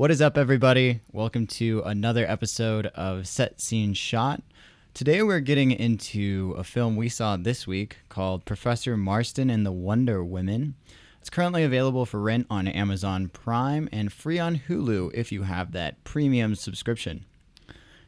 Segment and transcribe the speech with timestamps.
[0.00, 1.00] What is up, everybody?
[1.12, 4.42] Welcome to another episode of Set Scene Shot.
[4.94, 9.72] Today, we're getting into a film we saw this week called Professor Marston and the
[9.72, 10.74] Wonder Women.
[11.20, 15.72] It's currently available for rent on Amazon Prime and free on Hulu if you have
[15.72, 17.26] that premium subscription.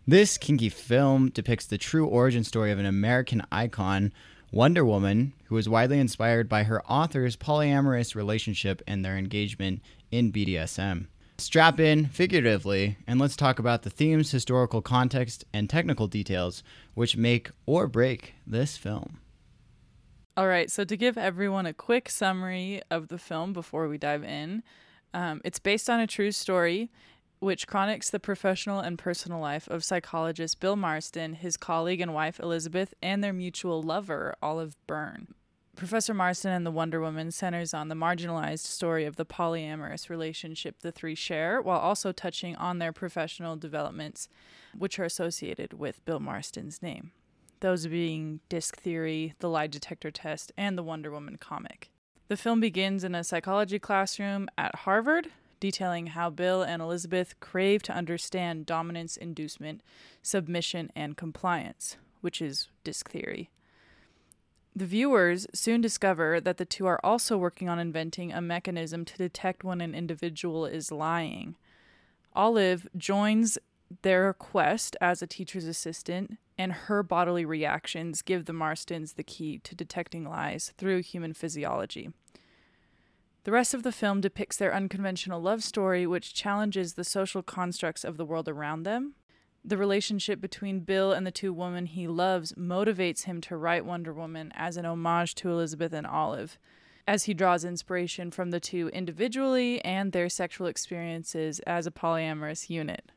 [0.06, 4.14] This kinky film depicts the true origin story of an American icon,
[4.50, 10.32] Wonder Woman, who was widely inspired by her author's polyamorous relationship and their engagement in
[10.32, 11.08] BDSM.
[11.42, 16.62] Strap in figuratively, and let's talk about the themes, historical context, and technical details
[16.94, 19.18] which make or break this film.
[20.36, 24.22] All right, so to give everyone a quick summary of the film before we dive
[24.22, 24.62] in,
[25.12, 26.92] um, it's based on a true story
[27.40, 32.38] which chronicles the professional and personal life of psychologist Bill Marston, his colleague and wife
[32.38, 35.34] Elizabeth, and their mutual lover, Olive Byrne.
[35.76, 40.80] Professor Marston and the Wonder Woman centers on the marginalized story of the polyamorous relationship
[40.80, 44.28] the three share, while also touching on their professional developments,
[44.76, 47.12] which are associated with Bill Marston's name.
[47.60, 51.90] Those being disc theory, the lie detector test, and the Wonder Woman comic.
[52.28, 57.82] The film begins in a psychology classroom at Harvard, detailing how Bill and Elizabeth crave
[57.84, 59.80] to understand dominance, inducement,
[60.22, 63.50] submission, and compliance, which is disc theory.
[64.74, 69.18] The viewers soon discover that the two are also working on inventing a mechanism to
[69.18, 71.56] detect when an individual is lying.
[72.34, 73.58] Olive joins
[74.00, 79.58] their quest as a teacher's assistant, and her bodily reactions give the Marstons the key
[79.58, 82.10] to detecting lies through human physiology.
[83.44, 88.04] The rest of the film depicts their unconventional love story, which challenges the social constructs
[88.04, 89.16] of the world around them
[89.64, 94.12] the relationship between Bill and the two women he loves motivates him to write Wonder
[94.12, 96.58] Woman as an homage to Elizabeth and Olive,
[97.06, 102.70] as he draws inspiration from the two individually and their sexual experiences as a polyamorous
[102.70, 103.12] unit.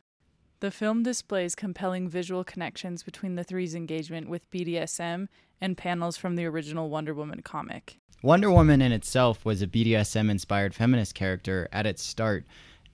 [0.60, 5.28] The film displays compelling visual connections between the three's engagement with BDSM
[5.60, 8.00] and panels from the original Wonder Woman comic.
[8.22, 12.46] Wonder Woman in itself was a BDSM inspired feminist character at its start,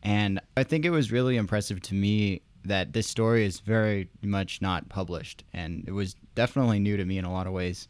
[0.03, 4.61] and I think it was really impressive to me that this story is very much
[4.61, 7.87] not published, and it was definitely new to me in a lot of ways.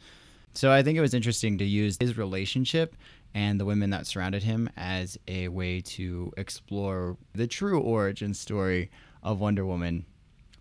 [0.54, 2.96] So I think it was interesting to use his relationship
[3.34, 8.92] and the women that surrounded him as a way to explore the true origin story
[9.24, 10.06] of Wonder Woman,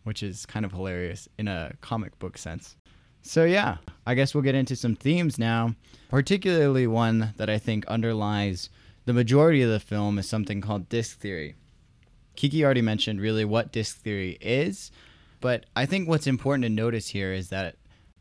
[0.04, 2.76] which is kind of hilarious in a comic book sense.
[3.22, 5.74] So, yeah, I guess we'll get into some themes now,
[6.08, 8.70] particularly one that I think underlies
[9.04, 11.54] the majority of the film is something called disc theory.
[12.40, 14.90] Kiki already mentioned really what disc theory is,
[15.42, 17.76] but I think what's important to notice here is that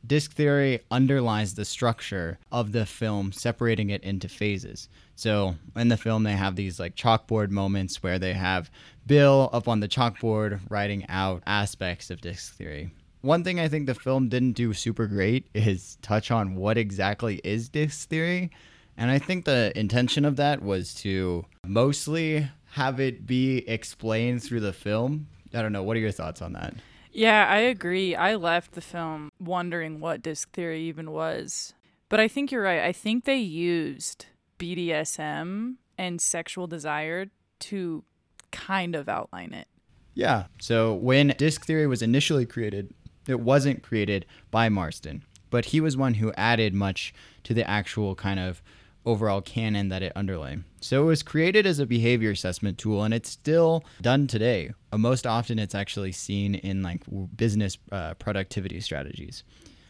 [0.06, 4.90] disc theory underlies the structure of the film, separating it into phases.
[5.16, 8.70] So in the film, they have these like chalkboard moments where they have
[9.08, 12.92] Bill up on the chalkboard writing out aspects of disc theory.
[13.22, 17.40] One thing I think the film didn't do super great is touch on what exactly
[17.46, 18.52] is disc theory.
[18.98, 24.60] And I think the intention of that was to mostly have it be explained through
[24.62, 25.28] the film.
[25.54, 25.84] I don't know.
[25.84, 26.74] What are your thoughts on that?
[27.12, 28.16] Yeah, I agree.
[28.16, 31.74] I left the film wondering what disc theory even was.
[32.08, 32.82] But I think you're right.
[32.82, 34.28] I think they used
[34.60, 37.28] BDSM and sexual desire
[37.60, 38.04] to
[38.52, 39.68] kind of outline it.
[40.14, 40.46] Yeah.
[40.60, 42.94] So when disc theory was initially created,
[43.28, 47.14] it wasn't created by Marston, but he was one who added much
[47.44, 48.62] to the actual kind of
[49.06, 50.60] overall canon that it underlay.
[50.82, 54.72] So it was created as a behavior assessment tool and it's still done today.
[54.92, 57.02] Uh, most often it's actually seen in like
[57.36, 59.44] business uh, productivity strategies.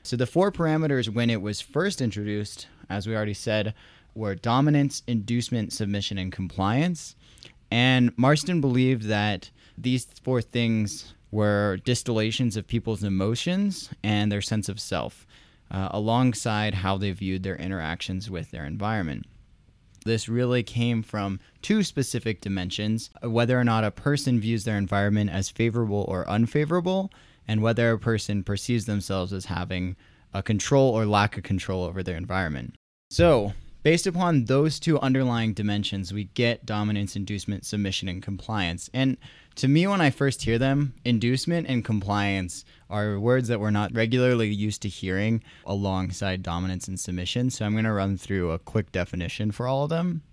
[0.03, 3.74] So the four parameters when it was first introduced, as we already said,
[4.16, 7.16] were dominance, inducement, submission, and compliance.
[7.72, 14.68] And Marston believed that these four things were distillations of people's emotions and their sense
[14.68, 15.28] of self
[15.72, 19.25] uh, alongside how they viewed their interactions with their environment.
[20.06, 25.29] This really came from two specific dimensions whether or not a person views their environment
[25.29, 27.11] as favorable or unfavorable,
[27.47, 29.96] and whether a person perceives themselves as having
[30.34, 32.76] a control or lack of control over their environment.
[33.09, 38.90] So, Based upon those two underlying dimensions, we get dominance, inducement, submission, and compliance.
[38.94, 39.16] And
[39.55, 43.94] to me, when I first hear them, inducement and compliance are words that we're not
[43.94, 47.50] regularly used to hearing alongside dominance and submission.
[47.50, 50.24] So I'm going to run through a quick definition for all of them.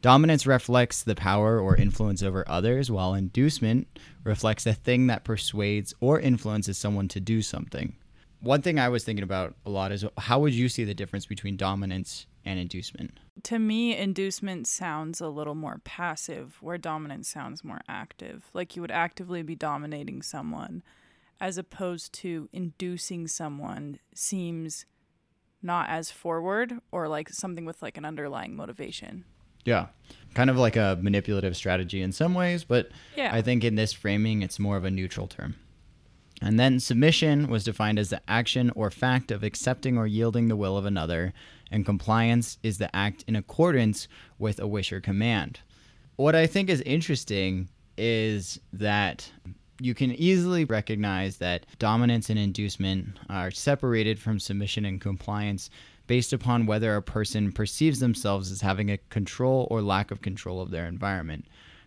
[0.00, 3.88] Dominance reflects the power or influence over others, while inducement
[4.22, 7.96] reflects a thing that persuades or influences someone to do something.
[8.40, 11.26] One thing I was thinking about a lot is how would you see the difference
[11.26, 13.18] between dominance and inducement.
[13.44, 18.50] To me, inducement sounds a little more passive, where dominance sounds more active.
[18.54, 20.82] Like you would actively be dominating someone,
[21.40, 24.86] as opposed to inducing someone seems
[25.62, 29.24] not as forward or like something with like an underlying motivation.
[29.64, 29.86] Yeah.
[30.34, 33.34] Kind of like a manipulative strategy in some ways, but Yeah.
[33.34, 35.56] I think in this framing, it's more of a neutral term.
[36.40, 40.56] And then submission was defined as the action or fact of accepting or yielding the
[40.56, 41.32] will of another,
[41.70, 44.06] and compliance is the act in accordance
[44.38, 45.60] with a wish or command.
[46.16, 49.32] What I think is interesting is that
[49.80, 55.70] you can easily recognize that dominance and inducement are separated from submission and compliance
[56.06, 60.60] based upon whether a person perceives themselves as having a control or lack of control
[60.60, 61.44] of their environment.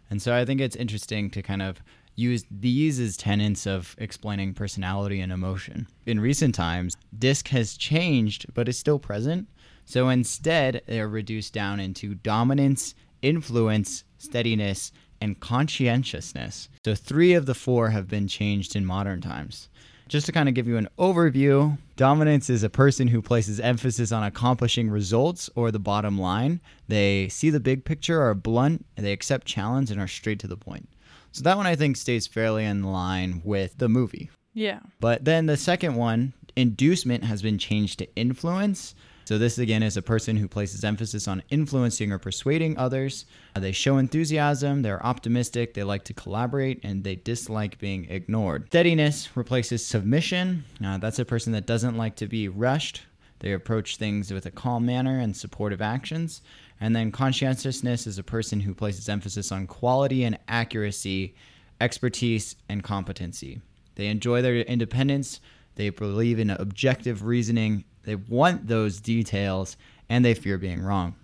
[0.09, 1.81] And so I think it's interesting to kind of
[2.15, 5.87] use these as tenets of explaining personality and emotion.
[6.05, 9.47] In recent times, DISC has changed, but is still present.
[9.85, 14.91] So instead, they're reduced down into dominance, influence, steadiness,
[15.21, 16.67] and conscientiousness.
[16.83, 19.69] So three of the four have been changed in modern times.
[20.09, 24.11] Just to kind of give you an overview, dominance is a person who places emphasis
[24.11, 26.59] on accomplishing results or the bottom line.
[26.89, 30.47] They see the big picture, are blunt, and they accept challenge and are straight to
[30.47, 30.89] the point.
[31.31, 34.29] So that one I think stays fairly in line with the movie.
[34.53, 34.81] Yeah.
[34.99, 38.95] But then the second one, inducement, has been changed to influence.
[39.25, 43.25] So this again is a person who places emphasis on influencing or persuading others.
[43.55, 48.67] They show enthusiasm, they're optimistic, they like to collaborate, and they dislike being ignored.
[48.67, 50.65] Steadiness replaces submission.
[50.83, 53.03] Uh, that's a person that doesn't like to be rushed.
[53.39, 56.41] They approach things with a calm manner and supportive actions.
[56.79, 61.35] And then conscientiousness is a person who places emphasis on quality and accuracy,
[61.79, 63.61] expertise, and competency.
[63.95, 65.39] They enjoy their independence.
[65.75, 67.83] They believe in objective reasoning.
[68.03, 69.77] They want those details
[70.09, 71.15] and they fear being wrong.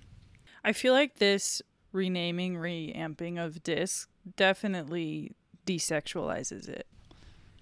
[0.63, 5.31] I feel like this renaming, reamping of disc definitely
[5.65, 6.87] desexualizes it.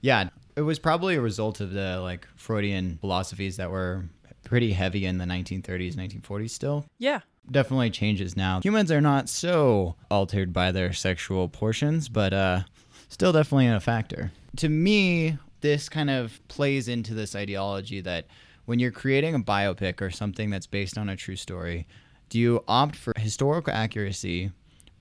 [0.02, 4.06] Yeah, it was probably a result of the like Freudian philosophies that were
[4.44, 6.86] pretty heavy in the 1930s, 1940s still.
[7.00, 7.22] Yeah.
[7.50, 8.62] Definitely changes now.
[8.62, 12.62] Humans are not so altered by their sexual portions, but uh
[13.10, 14.32] still definitely a factor.
[14.58, 18.28] To me, this kind of plays into this ideology that
[18.66, 21.88] when you're creating a biopic or something that's based on a true story,
[22.30, 24.52] do you opt for historical accuracy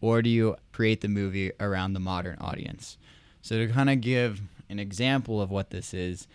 [0.00, 2.98] or do you create the movie around the modern audience?
[3.40, 6.26] So, to kind of give an example of what this is,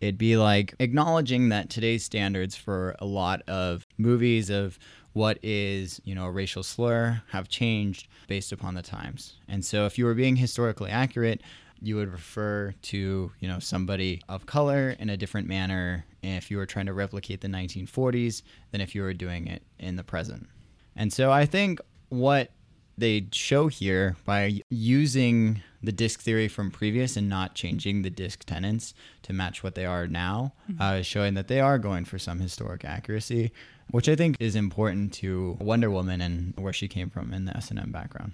[0.00, 4.78] it'd be like acknowledging that today's standards for a lot of movies of
[5.12, 9.34] what is, you know, a racial slur have changed based upon the times.
[9.48, 11.40] And so, if you were being historically accurate,
[11.80, 16.56] you would refer to you know somebody of color in a different manner if you
[16.56, 20.48] were trying to replicate the 1940s than if you were doing it in the present.
[20.96, 22.50] And so i think what
[22.98, 28.44] they show here by using the disc theory from previous and not changing the disc
[28.44, 32.18] tenants to match what they are now uh, is showing that they are going for
[32.18, 33.52] some historic accuracy
[33.90, 37.56] which i think is important to wonder woman and where she came from in the
[37.56, 38.32] s&m background.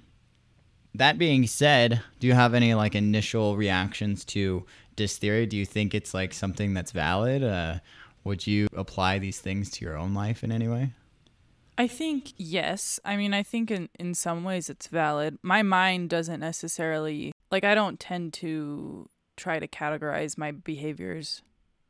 [0.94, 4.66] That being said, do you have any like initial reactions to
[4.96, 5.46] disc theory?
[5.46, 7.42] Do you think it's like something that's valid?
[7.42, 7.78] Uh,
[8.24, 10.92] would you apply these things to your own life in any way?
[11.78, 13.00] I think yes.
[13.04, 15.38] I mean, I think in in some ways it's valid.
[15.42, 21.42] My mind doesn't necessarily like I don't tend to try to categorize my behaviors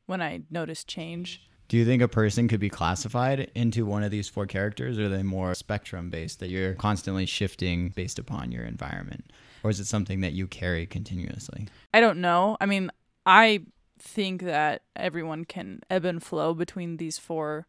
[0.07, 1.43] when I notice change.
[1.69, 5.07] Do you think a person could be classified into one of these four characters, or
[5.07, 9.33] are they more spectrum based that you're constantly shifting based upon your environment?
[9.65, 11.69] Or is it something that you carry continuously?
[11.95, 12.59] I don't know.
[12.61, 12.91] I mean,
[13.25, 13.61] I
[13.99, 17.67] think that everyone can ebb and flow between these four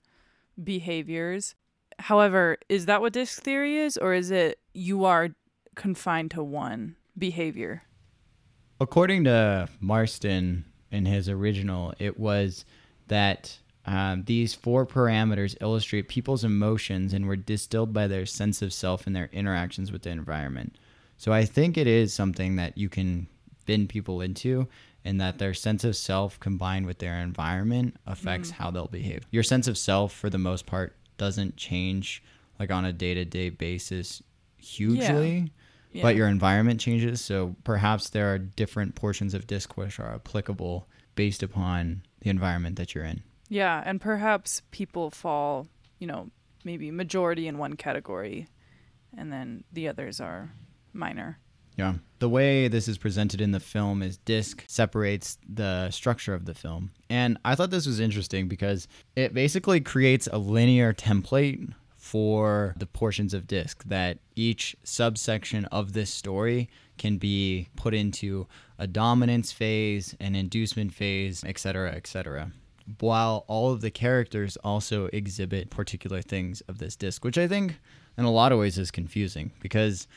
[0.61, 1.55] behaviors.
[1.99, 5.29] However, is that what disc theory is, or is it you are
[5.75, 7.83] confined to one behavior?
[8.79, 12.65] According to Marston in his original, it was
[13.07, 18.73] that um, these four parameters illustrate people's emotions and were distilled by their sense of
[18.73, 20.77] self and their interactions with the environment.
[21.17, 23.27] So I think it is something that you can
[23.65, 24.67] bend people into,
[25.05, 28.53] and that their sense of self combined with their environment affects mm.
[28.53, 29.25] how they'll behave.
[29.31, 32.23] Your sense of self, for the most part, doesn't change
[32.59, 34.21] like on a day to day basis
[34.57, 35.51] hugely
[35.91, 36.01] Yeah.
[36.01, 37.21] but your environment changes.
[37.21, 42.77] So perhaps there are different portions of disc which are applicable based upon the environment
[42.77, 43.21] that you're in.
[43.49, 45.67] Yeah, and perhaps people fall,
[45.99, 46.29] you know,
[46.63, 48.47] maybe majority in one category
[49.15, 50.53] and then the others are
[50.93, 51.39] minor.
[51.75, 51.95] Yeah.
[52.19, 56.53] The way this is presented in the film is disc separates the structure of the
[56.53, 56.91] film.
[57.09, 62.85] And I thought this was interesting because it basically creates a linear template for the
[62.85, 68.45] portions of disc that each subsection of this story can be put into
[68.77, 72.51] a dominance phase, an inducement phase, etc., etc.
[72.99, 77.79] While all of the characters also exhibit particular things of this disc, which I think
[78.17, 80.07] in a lot of ways is confusing because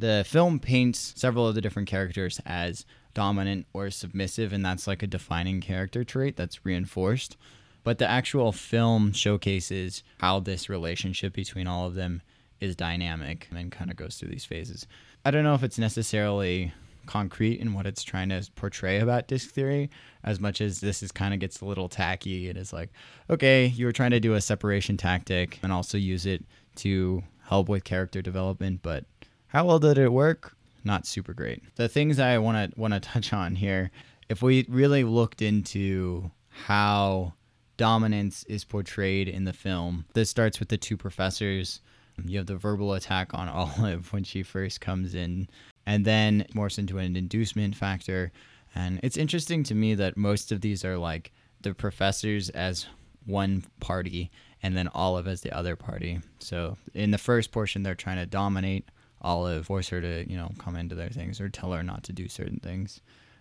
[0.00, 5.02] the film paints several of the different characters as dominant or submissive, and that's like
[5.02, 7.36] a defining character trait that's reinforced.
[7.82, 12.22] But the actual film showcases how this relationship between all of them
[12.60, 14.86] is dynamic and kind of goes through these phases.
[15.24, 16.72] I don't know if it's necessarily
[17.06, 19.90] concrete in what it's trying to portray about disc theory
[20.22, 22.90] as much as this is kind of gets a little tacky it is like
[23.28, 26.44] okay you were trying to do a separation tactic and also use it
[26.76, 29.04] to help with character development but
[29.50, 33.00] how well did it work not super great the things i want to want to
[33.00, 33.90] touch on here
[34.28, 37.32] if we really looked into how
[37.76, 41.80] dominance is portrayed in the film this starts with the two professors
[42.26, 43.48] you have the verbal attack on
[43.80, 45.48] Olive when she first comes in,
[45.86, 48.32] and then morphs into an inducement factor.
[48.74, 52.86] And it's interesting to me that most of these are like the professors as
[53.26, 54.30] one party
[54.62, 56.20] and then Olive as the other party.
[56.38, 58.88] So in the first portion, they're trying to dominate
[59.20, 62.12] Olive, force her to, you know, come into their things or tell her not to
[62.12, 63.00] do certain things.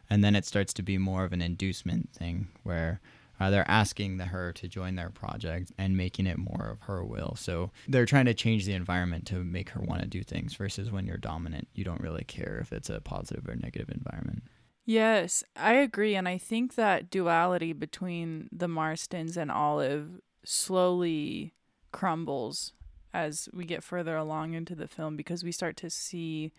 [0.10, 3.00] And then it starts to be more of an inducement thing where
[3.40, 7.04] uh, they're asking the her to join their project and making it more of her
[7.04, 7.36] will.
[7.38, 10.92] So they're trying to change the environment to make her want to do things versus
[10.92, 14.44] when you're dominant, you don't really care if it's a positive or negative environment.
[14.86, 16.16] Yes, I agree.
[16.16, 21.54] And I think that duality between the Marstons and Olive slowly
[21.92, 22.74] crumbles
[23.14, 26.52] as we get further along into the film because we start to see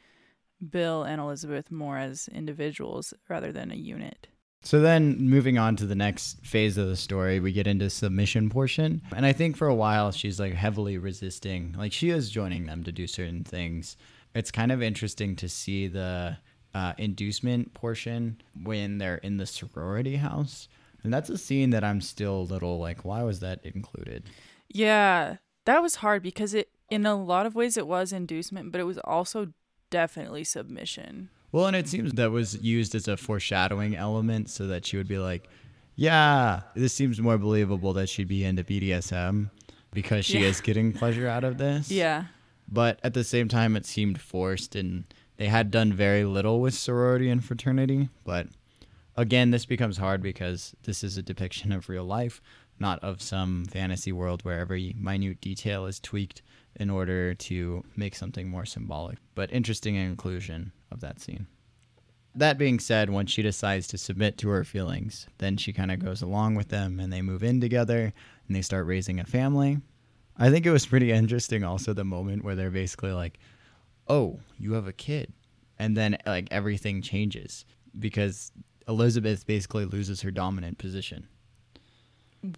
[0.69, 4.28] Bill and Elizabeth more as individuals rather than a unit.
[4.62, 8.50] So then moving on to the next phase of the story, we get into submission
[8.50, 9.00] portion.
[9.16, 11.75] And I think for a while she's like heavily resisting.
[11.78, 13.97] Like she is joining them to do certain things.
[14.35, 16.37] It's kind of interesting to see the
[16.75, 20.69] uh, inducement portion when they're in the sorority house.
[21.02, 24.25] And that's a scene that I'm still a little like, why was that included?
[24.69, 28.81] Yeah, that was hard because it, in a lot of ways, it was inducement, but
[28.81, 29.52] it was also
[29.90, 31.31] definitely submission.
[31.52, 35.09] Well, and it seems that was used as a foreshadowing element so that she would
[35.09, 35.49] be like,
[35.97, 39.50] yeah, this seems more believable that she'd be into BDSM
[39.93, 40.47] because she yeah.
[40.47, 41.90] is getting pleasure out of this.
[42.00, 42.25] Yeah.
[42.73, 45.02] But at the same time, it seemed forced, and
[45.38, 48.11] they had done very little with sorority and fraternity.
[48.25, 48.47] But
[49.17, 52.40] again, this becomes hard because this is a depiction of real life,
[52.81, 56.43] not of some fantasy world where every minute detail is tweaked
[56.77, 59.19] in order to make something more symbolic.
[59.35, 61.47] But interesting inclusion of that scene.
[62.35, 65.99] That being said, once she decides to submit to her feelings, then she kind of
[65.99, 68.13] goes along with them and they move in together
[68.47, 69.79] and they start raising a family.
[70.37, 73.39] I think it was pretty interesting also the moment where they're basically like,
[74.07, 75.33] "Oh, you have a kid."
[75.79, 77.65] And then like everything changes
[77.99, 78.53] because
[78.87, 81.27] Elizabeth basically loses her dominant position.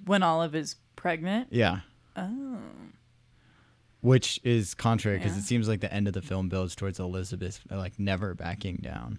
[0.04, 1.48] When Olive is pregnant?
[1.50, 1.80] Yeah.
[2.16, 2.58] Oh
[4.02, 5.38] which is contrary because yeah.
[5.38, 9.18] it seems like the end of the film builds towards Elizabeth like never backing down.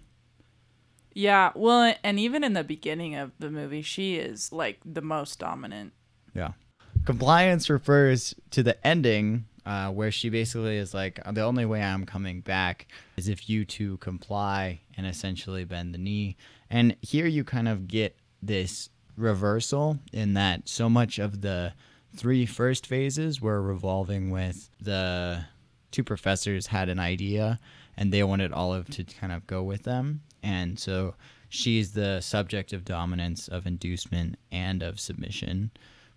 [1.15, 5.39] Yeah, well, and even in the beginning of the movie, she is like the most
[5.39, 5.93] dominant.
[6.33, 6.51] Yeah,
[7.05, 12.05] compliance refers to the ending uh, where she basically is like, the only way I'm
[12.05, 16.35] coming back is if you two comply and essentially bend the knee.
[16.69, 21.73] And here you kind of get this reversal in that so much of the
[22.15, 25.45] three first phases were revolving with the
[25.91, 27.59] two professors had an idea
[27.97, 30.21] and they wanted Olive to kind of go with them.
[30.41, 31.15] And so
[31.49, 35.71] she's the subject of dominance, of inducement, and of submission.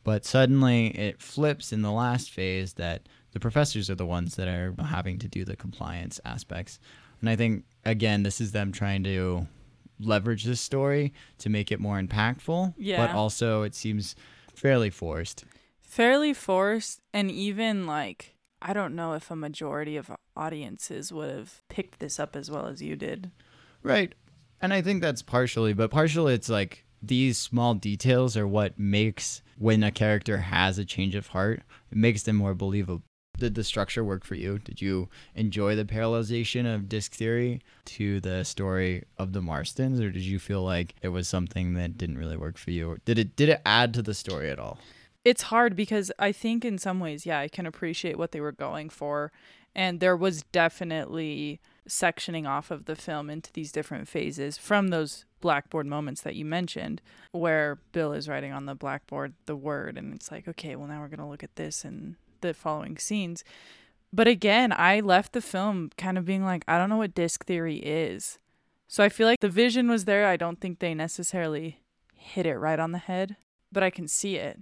[0.04, 4.48] But suddenly it flips in the last phase that the professors are the ones that
[4.48, 6.78] are having to do the compliance aspects.
[7.20, 9.46] And I think, again, this is them trying to
[9.98, 12.74] leverage this story to make it more impactful.
[12.76, 13.06] Yeah.
[13.06, 14.16] But also, it seems
[14.54, 15.44] fairly forced
[15.86, 21.62] fairly forced and even like I don't know if a majority of audiences would have
[21.68, 23.30] picked this up as well as you did.
[23.82, 24.14] Right.
[24.60, 29.42] And I think that's partially, but partially it's like these small details are what makes
[29.56, 33.02] when a character has a change of heart, it makes them more believable.
[33.38, 34.58] Did the structure work for you?
[34.58, 40.10] Did you enjoy the parallelization of disc theory to the story of the Marstons, or
[40.10, 42.90] did you feel like it was something that didn't really work for you?
[42.90, 44.78] Or did it did it add to the story at all?
[45.26, 48.52] it's hard because I think in some ways, yeah, I can appreciate what they were
[48.52, 49.32] going for.
[49.74, 55.24] And there was definitely sectioning off of the film into these different phases from those
[55.40, 57.02] blackboard moments that you mentioned,
[57.32, 61.00] where Bill is writing on the blackboard the word, and it's like, okay, well, now
[61.00, 63.44] we're going to look at this and the following scenes.
[64.12, 67.44] But again, I left the film kind of being like, I don't know what disc
[67.44, 68.38] theory is.
[68.88, 70.26] So I feel like the vision was there.
[70.26, 71.80] I don't think they necessarily
[72.14, 73.36] hit it right on the head,
[73.72, 74.58] but I can see it.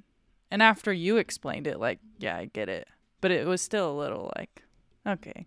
[0.51, 2.89] And after you explained it, like, yeah, I get it.
[3.21, 4.63] But it was still a little like,
[5.07, 5.47] okay.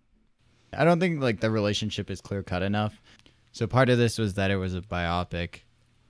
[0.72, 3.00] I don't think like the relationship is clear cut enough.
[3.52, 5.60] So part of this was that it was a biopic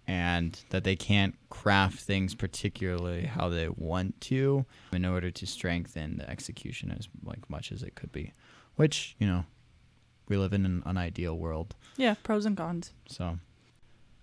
[0.08, 6.16] and that they can't craft things particularly how they want to in order to strengthen
[6.16, 8.32] the execution as like much as it could be.
[8.76, 9.44] Which, you know,
[10.26, 11.74] we live in an unideal world.
[11.98, 12.92] Yeah, pros and cons.
[13.06, 13.38] So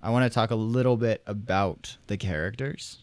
[0.01, 2.97] I want to talk a little bit about the characters.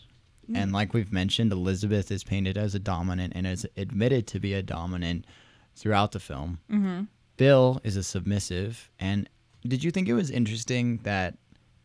[0.50, 0.56] Mm.
[0.56, 4.54] And like we've mentioned, Elizabeth is painted as a dominant and is admitted to be
[4.54, 5.24] a dominant
[5.76, 6.58] throughout the film.
[6.68, 7.02] Mm-hmm.
[7.36, 8.90] Bill is a submissive.
[8.98, 9.28] And
[9.66, 11.36] did you think it was interesting that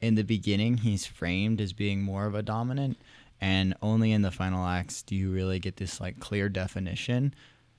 [0.01, 2.98] in the beginning he's framed as being more of a dominant
[3.39, 7.34] and only in the final acts do you really get this like clear definition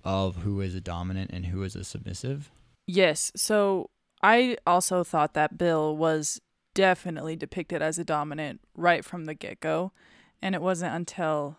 [0.05, 2.51] of who is a dominant and who is a submissive?
[2.87, 3.33] Yes.
[3.37, 3.91] So
[4.23, 6.41] I also thought that Bill was
[6.75, 9.93] definitely depicted as a dominant right from the get go.
[10.41, 11.57] And it wasn't until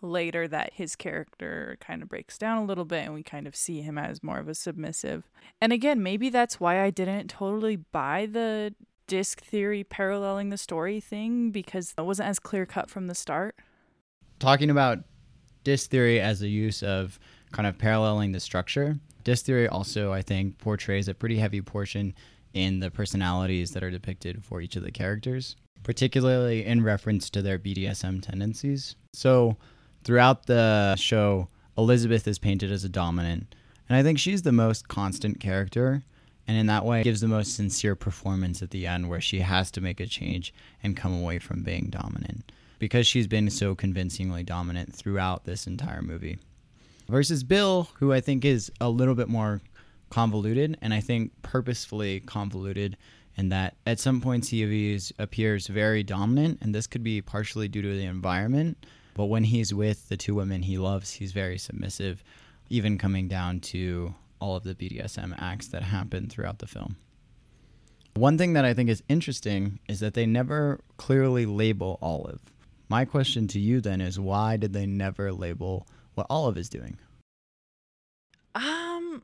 [0.00, 3.56] later that his character kind of breaks down a little bit and we kind of
[3.56, 5.28] see him as more of a submissive.
[5.60, 8.74] And again, maybe that's why I didn't totally buy the
[9.08, 13.56] disc theory paralleling the story thing because it wasn't as clear cut from the start.
[14.38, 14.98] Talking about
[15.64, 17.18] disc theory as a use of
[17.50, 22.14] kind of paralleling the structure, disc theory also, I think, portrays a pretty heavy portion
[22.54, 27.42] in the personalities that are depicted for each of the characters, particularly in reference to
[27.42, 28.94] their BDSM tendencies.
[29.12, 29.56] So,
[30.04, 33.54] throughout the show, Elizabeth is painted as a dominant,
[33.88, 36.02] and I think she's the most constant character
[36.48, 39.70] and in that way gives the most sincere performance at the end where she has
[39.70, 40.52] to make a change
[40.82, 42.50] and come away from being dominant.
[42.78, 46.38] Because she's been so convincingly dominant throughout this entire movie.
[47.08, 49.60] Versus bill who i think is a little bit more
[50.10, 52.96] convoluted and i think purposefully convoluted
[53.36, 57.82] in that at some points he appears very dominant and this could be partially due
[57.82, 58.84] to the environment.
[59.14, 62.24] But when he's with the two women he loves he's very submissive
[62.70, 66.96] even coming down to all of the BDSM acts that happen throughout the film.
[68.14, 72.40] One thing that I think is interesting is that they never clearly label Olive.
[72.88, 76.98] My question to you then is why did they never label what Olive is doing?
[78.54, 79.22] Um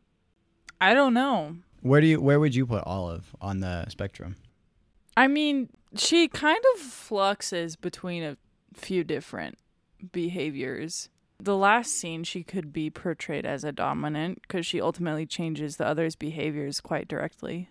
[0.81, 1.57] I don't know.
[1.81, 4.37] Where do you where would you put Olive on the spectrum?
[5.17, 8.37] I mean, she kind of fluxes between a
[8.75, 9.59] few different
[10.13, 11.09] behaviors
[11.41, 15.87] the last scene she could be portrayed as a dominant because she ultimately changes the
[15.87, 17.69] other's behaviors quite directly.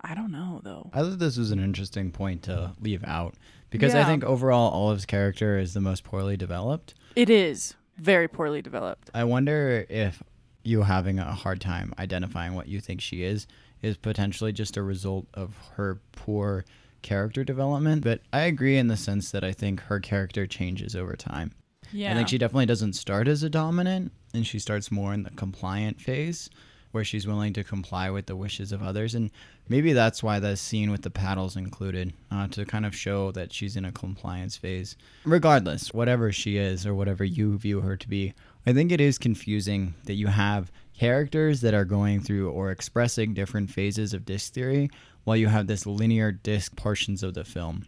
[0.00, 0.90] I don't know though.
[0.92, 3.34] I thought this was an interesting point to leave out
[3.70, 4.02] because yeah.
[4.02, 6.94] I think overall Olive's character is the most poorly developed.
[7.16, 9.10] It is very poorly developed.
[9.14, 10.22] I wonder if
[10.62, 13.46] you having a hard time identifying what you think she is
[13.82, 16.64] is potentially just a result of her poor
[17.02, 18.02] character development.
[18.02, 21.52] But I agree in the sense that I think her character changes over time.
[21.94, 22.10] Yeah.
[22.10, 25.30] I think she definitely doesn't start as a dominant and she starts more in the
[25.30, 26.50] compliant phase
[26.90, 29.14] where she's willing to comply with the wishes of others.
[29.14, 29.30] And
[29.68, 33.52] maybe that's why the scene with the paddles included uh, to kind of show that
[33.52, 34.96] she's in a compliance phase.
[35.24, 38.34] Regardless, whatever she is or whatever you view her to be,
[38.66, 43.34] I think it is confusing that you have characters that are going through or expressing
[43.34, 44.88] different phases of disc theory
[45.24, 47.86] while you have this linear disc portions of the film.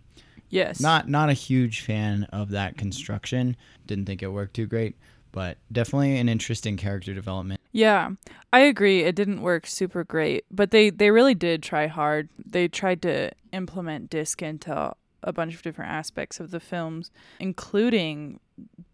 [0.48, 0.80] Yes.
[0.80, 3.56] Not not a huge fan of that construction.
[3.86, 4.96] Didn't think it worked too great,
[5.32, 7.60] but definitely an interesting character development.
[7.72, 8.10] Yeah.
[8.52, 9.00] I agree.
[9.02, 12.28] It didn't work super great, but they they really did try hard.
[12.44, 18.38] They tried to implement disc into a bunch of different aspects of the films, including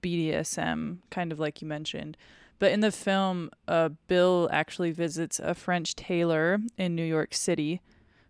[0.03, 2.17] BDSM, kind of like you mentioned.
[2.59, 7.81] But in the film, uh, Bill actually visits a French tailor in New York City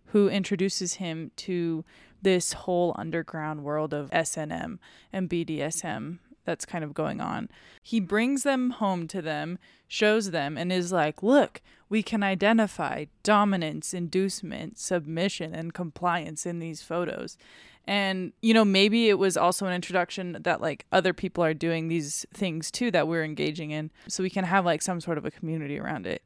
[0.06, 1.85] who introduces him to
[2.22, 4.80] this whole underground world of S&M
[5.12, 7.48] and BDSM that's kind of going on.
[7.82, 13.06] He brings them home to them, shows them, and is like, look, we can identify
[13.22, 17.37] dominance, inducement, submission, and compliance in these photos.
[17.85, 21.88] And, you know, maybe it was also an introduction that like other people are doing
[21.88, 23.90] these things too that we're engaging in.
[24.08, 26.22] So we can have like some sort of a community around it.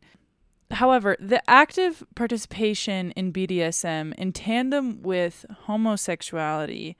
[0.72, 6.96] However, the active participation in BDSM in tandem with homosexuality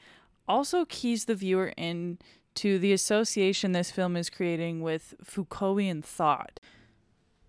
[0.48, 2.18] also keys the viewer in
[2.55, 6.59] to the association this film is creating with Foucaultian thought.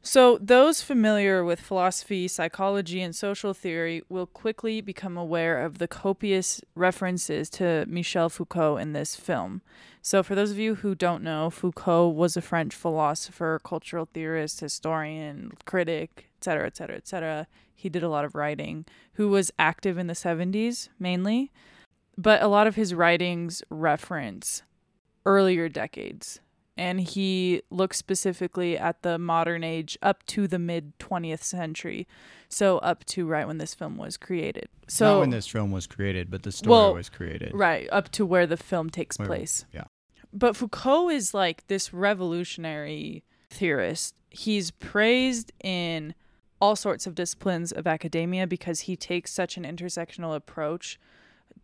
[0.01, 5.87] So, those familiar with philosophy, psychology, and social theory will quickly become aware of the
[5.87, 9.61] copious references to Michel Foucault in this film.
[10.07, 14.61] So, for those of you who don't know, Foucault was a French philosopher, cultural theorist,
[14.61, 17.47] historian, critic, etc., etc., etc.
[17.75, 21.51] He did a lot of writing, who was active in the 70s mainly,
[22.17, 24.63] but a lot of his writings reference
[25.25, 26.39] earlier decades
[26.77, 32.07] and he looks specifically at the modern age up to the mid 20th century
[32.47, 35.85] so up to right when this film was created so Not when this film was
[35.85, 37.53] created, but the story Well, was created.
[37.53, 39.85] right up to where the film takes Where- place yeah.
[40.33, 46.13] But foucault is like this revolutionary theorist he's praised in
[46.59, 50.99] all sorts of disciplines of academia because he takes such an intersectional approach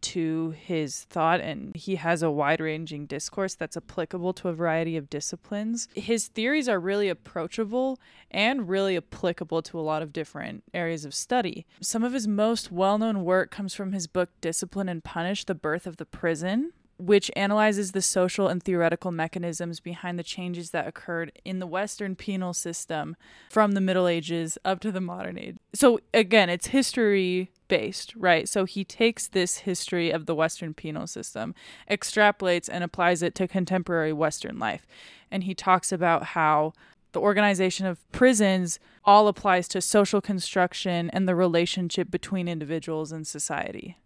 [0.02, 4.98] to his thought and he has a wide ranging discourse that's applicable to a variety
[4.98, 5.88] of disciplines.
[5.96, 8.00] His theories are really approachable
[8.30, 11.66] and really applicable to a lot of different areas of study.
[11.80, 15.56] Some of his most well known work comes from his book Discipline and Punish The
[15.56, 16.74] Birth of the Prison.
[17.06, 22.16] Which analyzes the social and theoretical mechanisms behind the changes that occurred in the Western
[22.16, 23.18] penal system
[23.50, 25.58] from the Middle Ages up to the modern age.
[25.74, 28.48] So, again, it's history based, right?
[28.48, 31.56] So he takes this history of the Western penal system,
[31.90, 34.86] extrapolates and applies it to contemporary Western life.
[35.32, 36.74] And he talks about how
[37.14, 43.26] the organization of prisons all applies to social construction and the relationship between individuals and
[43.26, 43.98] society.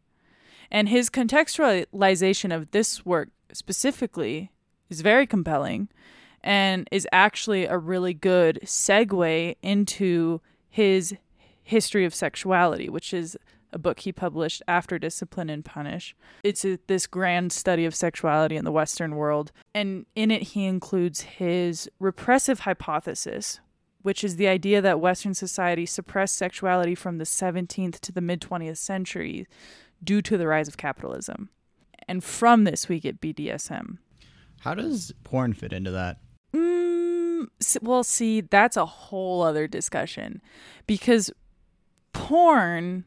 [0.71, 4.51] And his contextualization of this work specifically
[4.89, 5.89] is very compelling
[6.43, 11.15] and is actually a really good segue into his
[11.63, 13.37] history of sexuality, which is
[13.73, 16.15] a book he published after Discipline and Punish.
[16.43, 19.51] It's a, this grand study of sexuality in the Western world.
[19.73, 23.59] And in it, he includes his repressive hypothesis,
[24.07, 28.39] which is the idea that Western society suppressed sexuality from the 17th to the mid
[28.39, 29.45] 20th century
[30.01, 31.49] due to the rise of capitalism.
[32.07, 33.97] And from this, we get BDSM.
[34.61, 36.19] How does porn fit into that?
[36.55, 37.49] Mm,
[37.81, 40.41] well, see, that's a whole other discussion
[40.85, 41.29] because
[42.13, 43.03] porn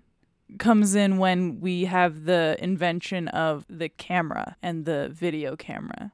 [0.59, 6.13] comes in when we have the invention of the camera and the video camera.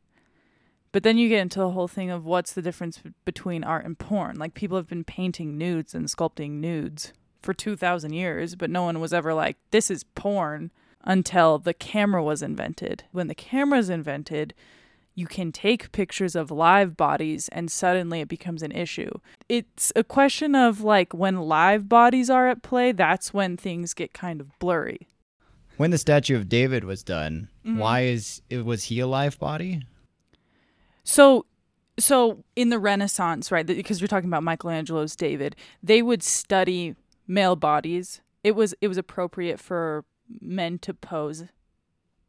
[0.97, 3.99] But then you get into the whole thing of what's the difference between art and
[3.99, 4.39] porn.
[4.39, 8.99] Like people have been painting nudes and sculpting nudes for 2000 years, but no one
[8.99, 10.71] was ever like this is porn
[11.05, 13.05] until the camera was invented.
[13.13, 14.55] When the camera's invented,
[15.15, 19.11] you can take pictures of live bodies and suddenly it becomes an issue.
[19.51, 24.15] It's a question of like when live bodies are at play, that's when things get
[24.15, 25.09] kind of blurry.
[25.77, 27.77] When the statue of David was done, Mhm.
[27.77, 29.83] why is it was he a live body?
[31.07, 31.47] So
[31.99, 36.95] so in the Renaissance, right, because you're talking about Michelangelo's David, they would study
[37.27, 38.21] male bodies.
[38.45, 40.05] It was it was appropriate for
[40.40, 41.45] men to pose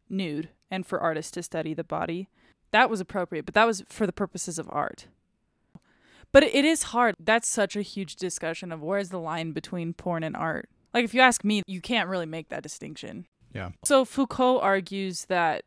[0.09, 2.29] nude and for artists to study the body.
[2.71, 5.07] That was appropriate, but that was for the purposes of art.
[6.31, 7.15] But it is hard.
[7.19, 10.69] That's such a huge discussion of where's the line between porn and art.
[10.93, 13.25] Like if you ask me, you can't really make that distinction.
[13.53, 13.71] Yeah.
[13.83, 15.63] So Foucault argues that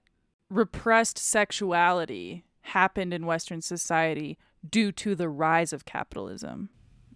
[0.49, 6.71] repressed sexuality happened in Western society due to the rise of capitalism.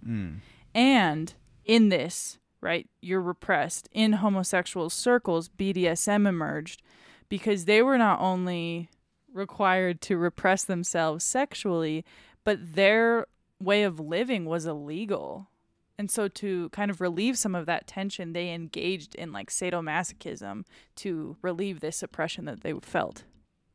[0.06, 0.40] Mm.
[0.74, 3.88] And in this, right, you're repressed.
[3.92, 6.82] In homosexual circles, BDSM emerged
[7.28, 8.88] because they were not only
[9.32, 12.04] required to repress themselves sexually,
[12.44, 13.26] but their
[13.60, 15.48] way of living was illegal.
[15.96, 20.64] And so, to kind of relieve some of that tension, they engaged in like sadomasochism
[20.96, 23.24] to relieve this oppression that they felt.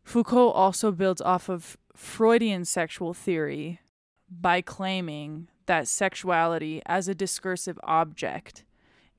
[0.10, 3.80] Foucault also builds off of Freudian sexual theory
[4.28, 8.64] by claiming that sexuality as a discursive object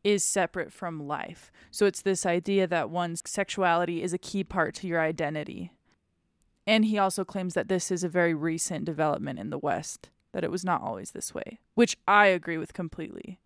[0.03, 1.53] is separate from life.
[1.71, 5.71] So it's this idea that one's sexuality is a key part to your identity.
[6.67, 10.43] And he also claims that this is a very recent development in the West, that
[10.43, 13.39] it was not always this way, which I agree with completely.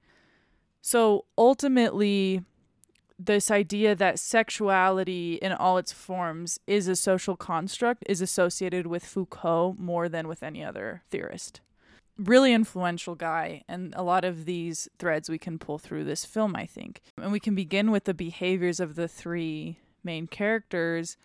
[0.80, 2.42] So ultimately,
[3.18, 9.04] this idea that sexuality in all its forms is a social construct is associated with
[9.04, 11.60] Foucault more than with any other theorist.
[12.16, 16.54] Really influential guy, and a lot of these threads we can pull through this film,
[16.54, 17.00] I think.
[17.20, 21.16] And we can begin with the behaviors of the three main characters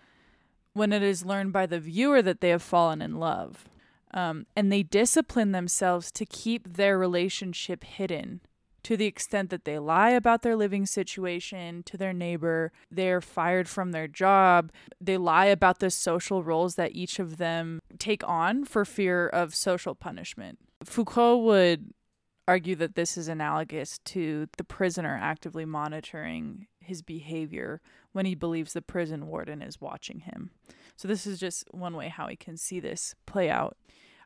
[0.74, 3.66] when it is learned by the viewer that they have fallen in love.
[4.12, 8.42] Um, and they discipline themselves to keep their relationship hidden
[8.84, 13.68] to the extent that they lie about their living situation to their neighbor, they're fired
[13.68, 18.66] from their job, they lie about the social roles that each of them take on
[18.66, 20.60] for fear of social punishment.
[20.84, 21.94] Foucault would
[22.48, 27.80] argue that this is analogous to the prisoner actively monitoring his behavior
[28.12, 30.50] when he believes the prison warden is watching him.
[30.96, 33.78] So, this is just one way how we can see this play out.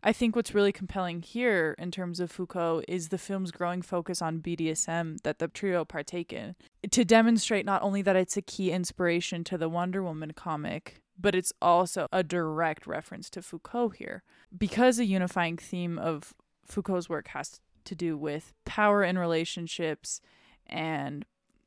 [0.05, 4.21] I think what's really compelling here in terms of Foucault is the film's growing focus
[4.21, 6.55] on BDSM that the trio partake in
[6.91, 11.35] to demonstrate not only that it's a key inspiration to the Wonder Woman comic, but
[11.35, 14.23] it's also a direct reference to Foucault here.
[14.55, 16.33] Because a unifying theme of
[16.65, 20.19] Foucault's work has to do with power in relationships
[20.67, 21.25] and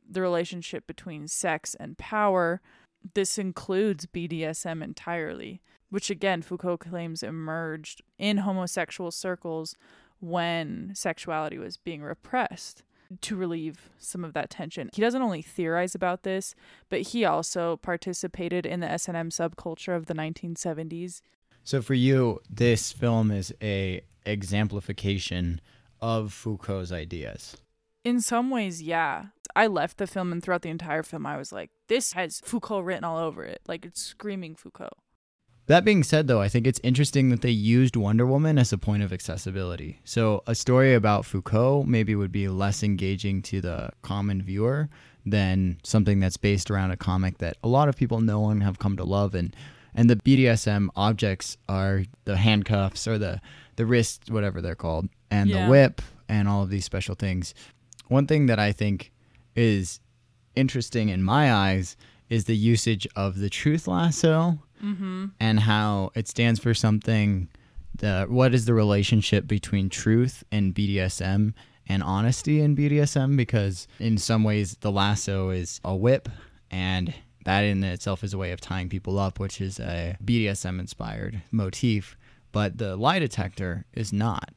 [0.08, 2.60] the relationship between sex and power,
[3.14, 9.76] this includes BDSM entirely which again Foucault claims emerged in homosexual circles
[10.20, 12.82] when sexuality was being repressed
[13.20, 14.90] to relieve some of that tension.
[14.92, 16.54] He doesn't only theorize about this,
[16.88, 21.20] but he also participated in the S&M subculture of the 1970s.
[21.62, 25.60] So for you, this film is a exemplification
[26.00, 27.56] of Foucault's ideas.
[28.04, 29.26] In some ways, yeah.
[29.56, 32.80] I left the film and throughout the entire film I was like, this has Foucault
[32.80, 33.62] written all over it.
[33.66, 34.90] Like it's screaming Foucault.
[35.66, 38.78] That being said, though, I think it's interesting that they used Wonder Woman as a
[38.78, 39.98] point of accessibility.
[40.04, 44.88] So, a story about Foucault maybe would be less engaging to the common viewer
[45.24, 48.78] than something that's based around a comic that a lot of people know and have
[48.78, 49.34] come to love.
[49.34, 49.56] And
[49.92, 53.40] and the BDSM objects are the handcuffs or the
[53.74, 55.64] the wrists, whatever they're called, and yeah.
[55.64, 57.54] the whip, and all of these special things.
[58.06, 59.10] One thing that I think
[59.56, 60.00] is
[60.54, 61.96] interesting in my eyes
[62.28, 65.26] is the usage of the truth lasso mm-hmm.
[65.40, 67.48] and how it stands for something.
[67.96, 71.54] The what is the relationship between truth and BDSM
[71.88, 73.36] and honesty in BDSM?
[73.36, 76.28] Because in some ways, the lasso is a whip,
[76.70, 77.14] and
[77.44, 81.42] that in itself is a way of tying people up, which is a BDSM inspired
[81.50, 82.16] motif.
[82.52, 84.52] But the lie detector is not.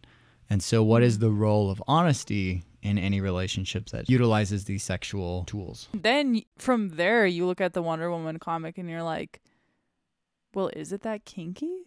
[0.49, 5.43] And so, what is the role of honesty in any relationship that utilizes these sexual
[5.45, 5.87] tools?
[5.93, 9.41] Then from there, you look at the Wonder Woman comic and you're like,
[10.53, 11.85] well, is it that kinky?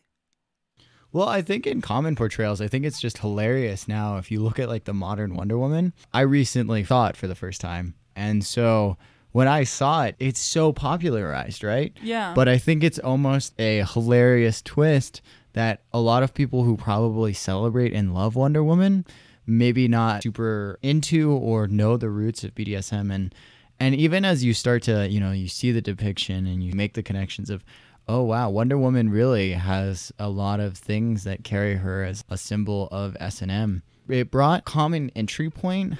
[1.12, 4.16] Well, I think in common portrayals, I think it's just hilarious now.
[4.16, 7.34] If you look at like the modern Wonder Woman, I recently saw it for the
[7.34, 7.94] first time.
[8.16, 8.96] And so
[9.32, 11.94] when I saw it, it's so popularized, right?
[12.02, 12.32] Yeah.
[12.34, 15.20] But I think it's almost a hilarious twist
[15.52, 19.04] that a lot of people who probably celebrate and love Wonder Woman
[19.46, 23.34] maybe not super into or know the roots of BDSM and
[23.80, 26.94] and even as you start to, you know, you see the depiction and you make
[26.94, 27.64] the connections of
[28.08, 32.36] oh wow, Wonder Woman really has a lot of things that carry her as a
[32.36, 33.82] symbol of S&M.
[34.08, 35.94] It brought common entry point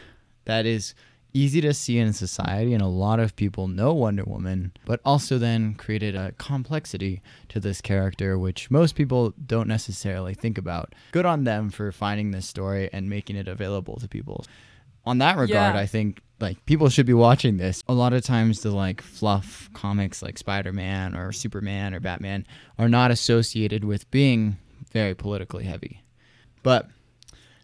[0.44, 0.94] that is
[1.34, 5.38] easy to see in society and a lot of people know Wonder Woman, but also
[5.38, 10.94] then created a complexity to this character which most people don't necessarily think about.
[11.12, 14.44] Good on them for finding this story and making it available to people.
[15.04, 15.80] On that regard, yeah.
[15.80, 17.82] I think like people should be watching this.
[17.88, 22.46] A lot of times the like fluff comics like Spider-Man or Superman or Batman
[22.78, 24.58] are not associated with being
[24.92, 26.02] very politically heavy.
[26.62, 26.88] But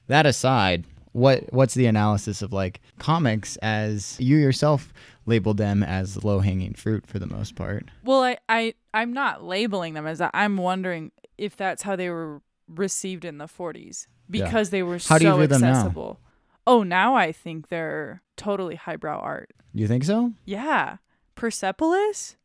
[0.09, 0.85] that aside,
[1.19, 4.93] what what's the analysis of like comics as you yourself
[5.27, 7.87] labeled them as low-hanging fruit for the most part?
[8.05, 10.31] Well, I I I'm not labeling them as that.
[10.35, 14.71] I'm wondering if that's how they were received in the 40s because yeah.
[14.71, 16.07] they were how so do you accessible.
[16.07, 16.29] Them now?
[16.67, 19.51] Oh, now I think they're totally highbrow art.
[19.73, 20.33] You think so?
[20.45, 20.97] Yeah.
[21.35, 22.37] Persepolis?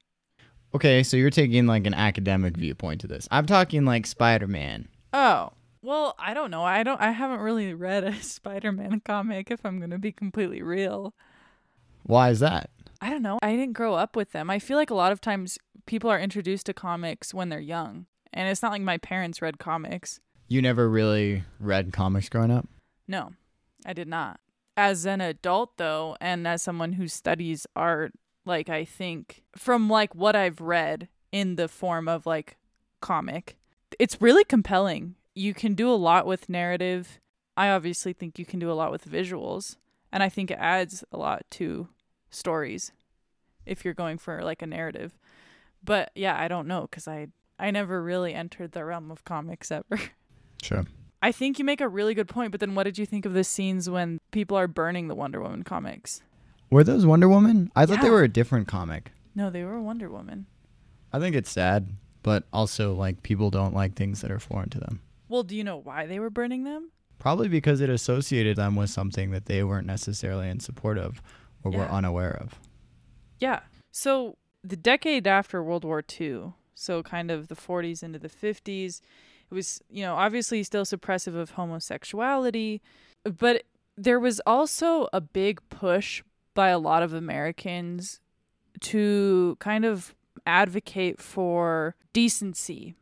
[0.76, 3.28] Okay, so you're taking like an academic viewpoint to this.
[3.32, 4.88] I'm talking like Spider-Man.
[5.12, 5.52] Oh.
[5.84, 6.64] Well, I don't know.
[6.64, 10.62] I don't I haven't really read a Spider-Man comic if I'm going to be completely
[10.62, 11.14] real.
[12.04, 12.70] Why is that?
[13.02, 13.38] I don't know.
[13.42, 14.50] I didn't grow up with them.
[14.50, 18.06] I feel like a lot of times people are introduced to comics when they're young.
[18.32, 20.22] And it's not like my parents read comics.
[20.48, 22.68] You never really read comics growing up?
[23.08, 23.34] No.
[23.86, 24.40] I did not.
[24.78, 28.14] As an adult though, and as someone who studies art,
[28.46, 32.56] like I think from like what I've read in the form of like
[33.02, 33.58] comic,
[34.00, 35.16] it's really compelling.
[35.36, 37.20] You can do a lot with narrative.
[37.56, 39.78] I obviously think you can do a lot with visuals,
[40.12, 41.88] and I think it adds a lot to
[42.30, 42.92] stories
[43.66, 45.18] if you're going for like a narrative.
[45.84, 47.28] But yeah, I don't know cuz I
[47.60, 50.00] I never really entered the realm of comics ever.
[50.62, 50.86] Sure.
[51.22, 53.34] I think you make a really good point, but then what did you think of
[53.34, 56.22] the scenes when people are burning the Wonder Woman comics?
[56.70, 57.70] Were those Wonder Woman?
[57.76, 58.04] I thought yeah.
[58.04, 59.12] they were a different comic.
[59.36, 60.46] No, they were Wonder Woman.
[61.12, 61.90] I think it's sad,
[62.24, 65.02] but also like people don't like things that are foreign to them.
[65.34, 66.92] Well, do you know why they were burning them?
[67.18, 71.24] Probably because it associated them with something that they weren't necessarily in support of
[71.64, 71.80] or yeah.
[71.80, 72.60] were unaware of.
[73.40, 73.62] Yeah.
[73.92, 79.02] So the decade after World War II, so kind of the 40s into the 50s,
[79.50, 82.84] it was, you know, obviously still suppressive of homosexuality,
[83.24, 83.64] but
[83.98, 86.22] there was also a big push
[86.54, 88.20] by a lot of Americans
[88.82, 90.14] to kind of
[90.46, 92.94] advocate for decency.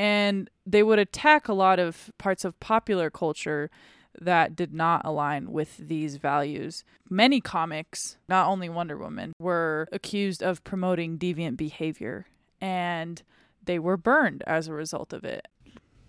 [0.00, 3.70] And they would attack a lot of parts of popular culture
[4.18, 6.84] that did not align with these values.
[7.10, 12.24] Many comics, not only Wonder Woman, were accused of promoting deviant behavior
[12.62, 13.22] and
[13.62, 15.46] they were burned as a result of it.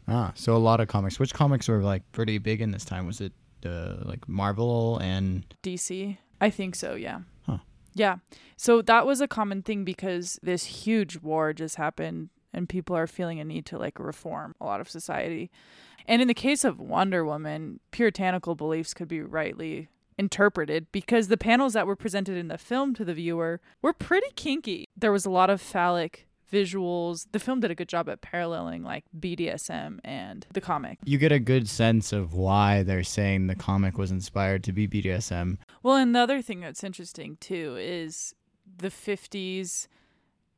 [0.08, 1.20] Ah, so a lot of comics.
[1.20, 3.06] Which comics were like pretty big in this time?
[3.06, 3.34] Was it
[3.66, 6.18] uh, like Marvel and DC?
[6.40, 7.20] I think so, yeah.
[7.46, 7.58] Huh.
[7.94, 8.20] Yeah.
[8.56, 13.08] So that was a common thing because this huge war just happened and people are
[13.08, 15.52] feeling a need to like reform a lot of society.
[16.08, 21.38] And in the case of Wonder Woman, puritanical beliefs could be rightly interpreted because the
[21.38, 24.88] panels that were presented in the film to the viewer were pretty kinky.
[24.96, 27.28] There was a lot of phallic visuals.
[27.32, 31.00] The film did a good job at paralleling like BDSM and the comic.
[31.06, 34.88] you get a good sense of why they're saying the comic was inspired to be
[34.88, 35.58] BDSM.
[35.82, 38.36] Well, and the other thing that's interesting too is
[38.78, 39.88] the 50s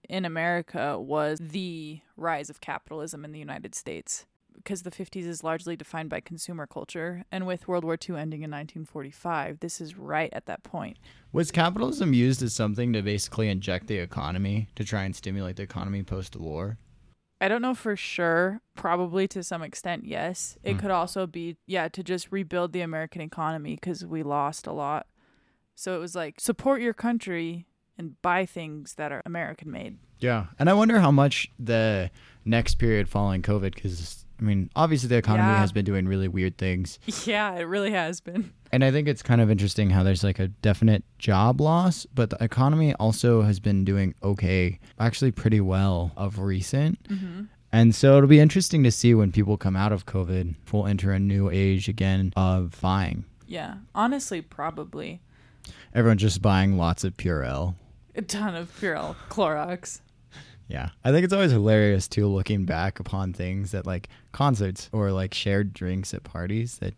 [0.09, 5.43] in America was the rise of capitalism in the United States because the 50s is
[5.43, 7.23] largely defined by consumer culture.
[7.31, 10.97] And with World War II ending in 1945, this is right at that point.
[11.31, 15.63] Was capitalism used as something to basically inject the economy to try and stimulate the
[15.63, 16.77] economy post war?
[17.41, 18.61] I don't know for sure.
[18.75, 20.57] Probably to some extent, yes.
[20.63, 20.79] It Hmm.
[20.79, 25.07] could also be, yeah, to just rebuild the American economy because we lost a lot.
[25.75, 27.65] So it was like support your country
[27.97, 29.97] and buy things that are American made.
[30.19, 30.45] Yeah.
[30.59, 32.09] And I wonder how much the
[32.45, 35.59] next period following COVID, because, I mean, obviously the economy Yeah.
[35.59, 36.99] has been doing really weird things.
[37.25, 38.51] Yeah, it really has been.
[38.71, 42.29] And I think it's kind of interesting how there's like a definite job loss, but
[42.31, 47.01] the economy also has been doing okay, actually pretty well of recent.
[47.09, 47.43] Mm-hmm.
[47.71, 51.11] And so it'll be interesting to see when people come out of COVID, we'll enter
[51.11, 53.25] a new age again of buying.
[53.47, 55.21] Yeah, honestly, probably
[55.95, 57.75] Everyone's just buying lots of Purell.
[58.15, 60.01] A ton of Purell Clorox.
[60.67, 60.89] Yeah.
[61.03, 65.33] I think it's always hilarious too looking back upon things that like concerts or like
[65.33, 66.93] shared drinks at parties that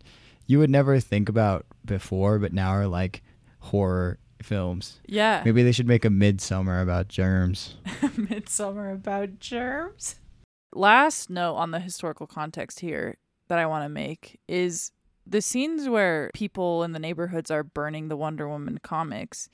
[0.48, 3.24] you would never think about before, but now are like
[3.60, 5.00] horror films.
[5.08, 7.76] Yeah, Maybe they should make a Midsommar about germs.
[7.86, 10.16] Midsommar about germs.
[10.74, 14.92] Last note on the historical context here that I want to make is
[15.26, 19.50] the scenes where people in the neighborhoods are burning the Wonder Woman comics.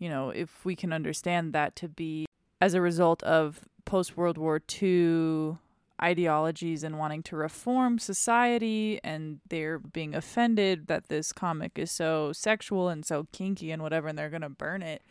[0.00, 2.26] You know, if we can understand that to be
[2.60, 5.58] as a result of post World War II
[6.02, 12.32] ideologies and wanting to reform society, and they're being offended that this comic is so
[12.32, 15.02] sexual and so kinky and whatever, and they're going to burn it.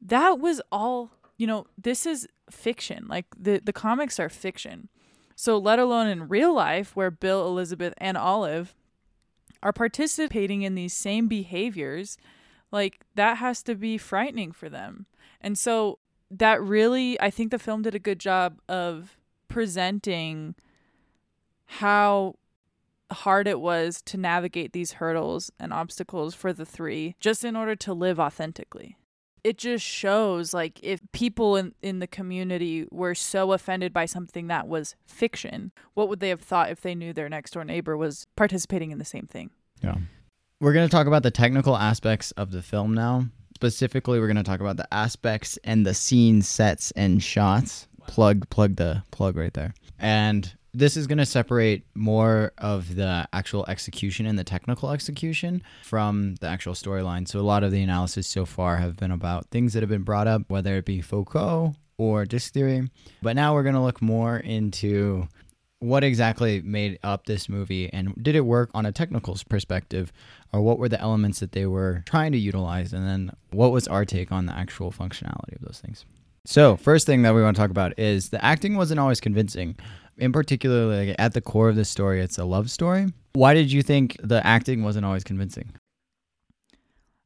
[0.00, 3.06] That was all you know, this is fiction.
[3.08, 4.88] Like the the comics are fiction.
[5.34, 8.74] So let alone in real life where Bill, Elizabeth and Olive
[9.62, 12.16] are participating in these same behaviors,
[12.72, 15.06] like that has to be frightening for them.
[15.40, 15.98] And so
[16.30, 19.16] that really I think the film did a good job of
[19.48, 20.54] presenting
[21.66, 22.34] how
[23.10, 27.76] hard it was to navigate these hurdles and obstacles for the three just in order
[27.76, 28.96] to live authentically
[29.44, 34.48] it just shows like if people in, in the community were so offended by something
[34.48, 37.96] that was fiction what would they have thought if they knew their next door neighbor
[37.96, 39.50] was participating in the same thing
[39.82, 39.98] Yeah.
[40.58, 43.26] We're going to talk about the technical aspects of the film now.
[43.56, 47.86] Specifically, we're going to talk about the aspects and the scene sets and shots.
[48.06, 49.74] Plug plug the plug right there.
[49.98, 55.62] And this is going to separate more of the actual execution and the technical execution
[55.82, 57.28] from the actual storyline.
[57.28, 60.04] So a lot of the analysis so far have been about things that have been
[60.04, 62.88] brought up, whether it be Foucault or disc theory.
[63.20, 65.28] But now we're going to look more into
[65.86, 70.12] what exactly made up this movie and did it work on a technical perspective?
[70.52, 72.92] Or what were the elements that they were trying to utilize?
[72.92, 76.04] And then what was our take on the actual functionality of those things?
[76.44, 79.76] So first thing that we want to talk about is the acting wasn't always convincing.
[80.18, 83.06] In particular like at the core of this story it's a love story.
[83.34, 85.72] Why did you think the acting wasn't always convincing?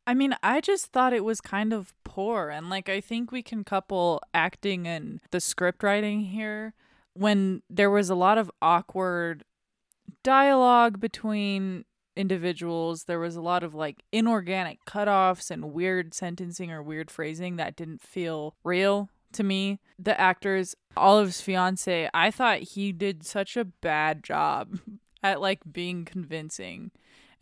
[0.06, 3.42] I mean i just thought it was kind of poor and like i think we
[3.42, 6.74] can couple acting and the script writing here
[7.14, 9.44] when there was a lot of awkward
[10.22, 11.84] dialogue between
[12.16, 17.56] individuals there was a lot of like inorganic cutoffs and weird sentencing or weird phrasing
[17.56, 19.78] that didn't feel real to me.
[19.98, 24.78] The actors olive's fiance i thought he did such a bad job
[25.22, 26.90] at like being convincing.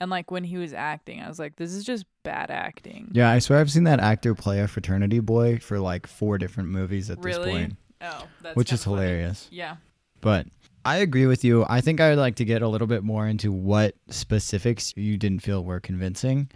[0.00, 3.10] And like when he was acting i was like this is just bad acting.
[3.14, 6.68] Yeah i swear i've seen that actor play a fraternity boy for like four different
[6.68, 7.50] movies at this Really?
[7.50, 9.07] point oh that's which is kinda funny.
[9.09, 9.76] hilarious yeah
[10.20, 10.46] But
[10.84, 11.66] I agree with you.
[11.68, 15.18] I think I would like to get a little bit more into what specifics you
[15.18, 16.51] didn't feel were convincing.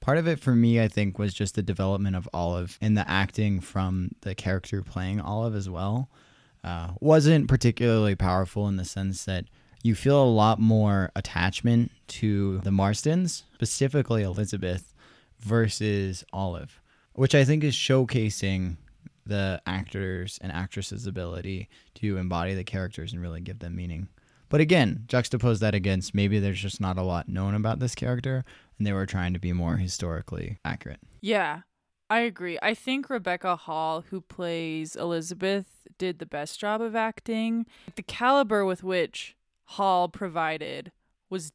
[0.00, 3.08] Part of it for me, I think, was just the development of Olive and the
[3.08, 6.08] acting from the character playing Olive as well.
[6.64, 9.44] Uh, wasn't particularly powerful in the sense that
[9.84, 14.94] you feel a lot more attachment to the Marstons, specifically Elizabeth,
[15.38, 16.80] versus Olive,
[17.12, 18.78] which I think is showcasing
[19.26, 24.08] the actors and actresses' ability to embody the characters and really give them meaning.
[24.48, 28.44] But again, juxtapose that against maybe there's just not a lot known about this character
[28.78, 31.00] and they were trying to be more historically accurate.
[31.20, 31.62] Yeah,
[32.08, 32.58] I agree.
[32.62, 35.66] I think Rebecca Hall, who plays Elizabeth,
[35.98, 37.66] did the best job of acting.
[37.96, 40.92] The caliber with which Hall provided
[41.28, 41.52] was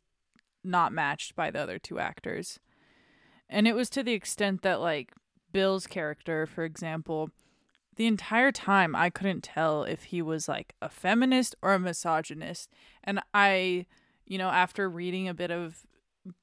[0.63, 2.59] not matched by the other two actors.
[3.49, 5.13] And it was to the extent that, like,
[5.51, 7.29] Bill's character, for example,
[7.95, 12.69] the entire time I couldn't tell if he was like a feminist or a misogynist.
[13.03, 13.85] And I,
[14.25, 15.85] you know, after reading a bit of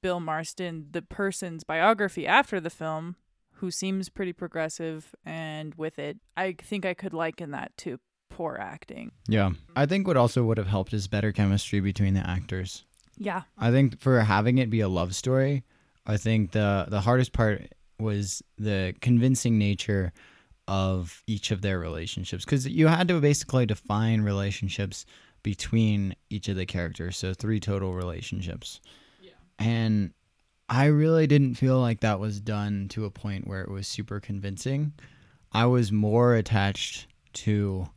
[0.02, 3.16] Bill Marston, the person's biography after the film,
[3.54, 7.98] who seems pretty progressive and with it, I think I could liken that to
[8.30, 9.12] poor acting.
[9.26, 9.50] Yeah.
[9.74, 12.84] I think what also would have helped is better chemistry between the actors.
[13.16, 13.42] Yeah.
[13.56, 15.64] I think for having it be a love story,
[16.06, 20.12] I think the the hardest part was the convincing nature
[20.68, 25.06] of each of their relationships because you had to basically define relationships
[25.42, 27.16] between each of the characters.
[27.16, 28.80] So three total relationships.
[29.20, 29.30] Yeah.
[29.58, 30.12] And
[30.68, 34.20] I really didn't feel like that was done to a point where it was super
[34.20, 34.92] convincing.
[35.52, 37.88] I was more attached to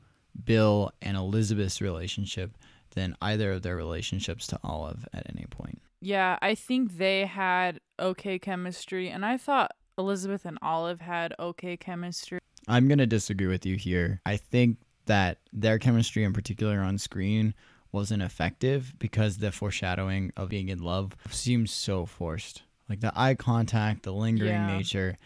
[0.45, 2.57] Bill and Elizabeth's relationship
[2.95, 5.81] than either of their relationships to Olive at any point.
[5.99, 11.75] Yeah, I think they had okay chemistry, and I thought Elizabeth and Olive had okay
[11.75, 12.39] chemistry.
[12.67, 14.21] I'm going to disagree with you here.
[14.25, 17.53] I think that their chemistry in particular on screen
[17.91, 22.63] wasn't effective because the foreshadowing of being in love seems so forced.
[22.87, 24.77] Like the eye contact, the lingering yeah.
[24.77, 25.17] nature,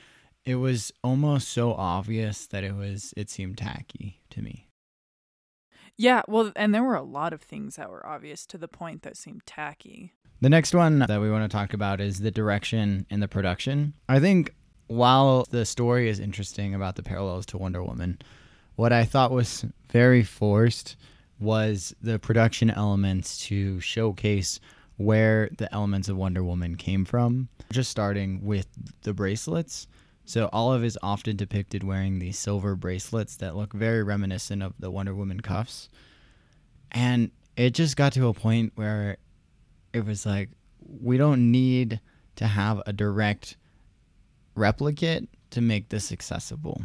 [0.46, 4.68] it was almost so obvious that it was it seemed tacky to me.
[5.98, 9.04] Yeah, well, and there were a lot of things that were obvious to the point
[9.04, 10.14] that seemed tacky.
[10.42, 13.94] The next one that we want to talk about is the direction and the production.
[14.10, 14.54] I think
[14.88, 18.20] while the story is interesting about the parallels to Wonder Woman,
[18.76, 20.96] what I thought was very forced
[21.40, 24.60] was the production elements to showcase
[24.98, 27.50] where the elements of Wonder Woman came from.
[27.72, 28.68] Just starting with
[29.02, 29.88] the bracelets.
[30.26, 34.90] So Olive is often depicted wearing these silver bracelets that look very reminiscent of the
[34.90, 35.90] Wonder Woman cuffs.
[36.92, 39.18] And it just got to a point where
[39.94, 42.00] it was like we don't need
[42.38, 43.58] to have a direct
[44.56, 46.82] replicate to make this accessible.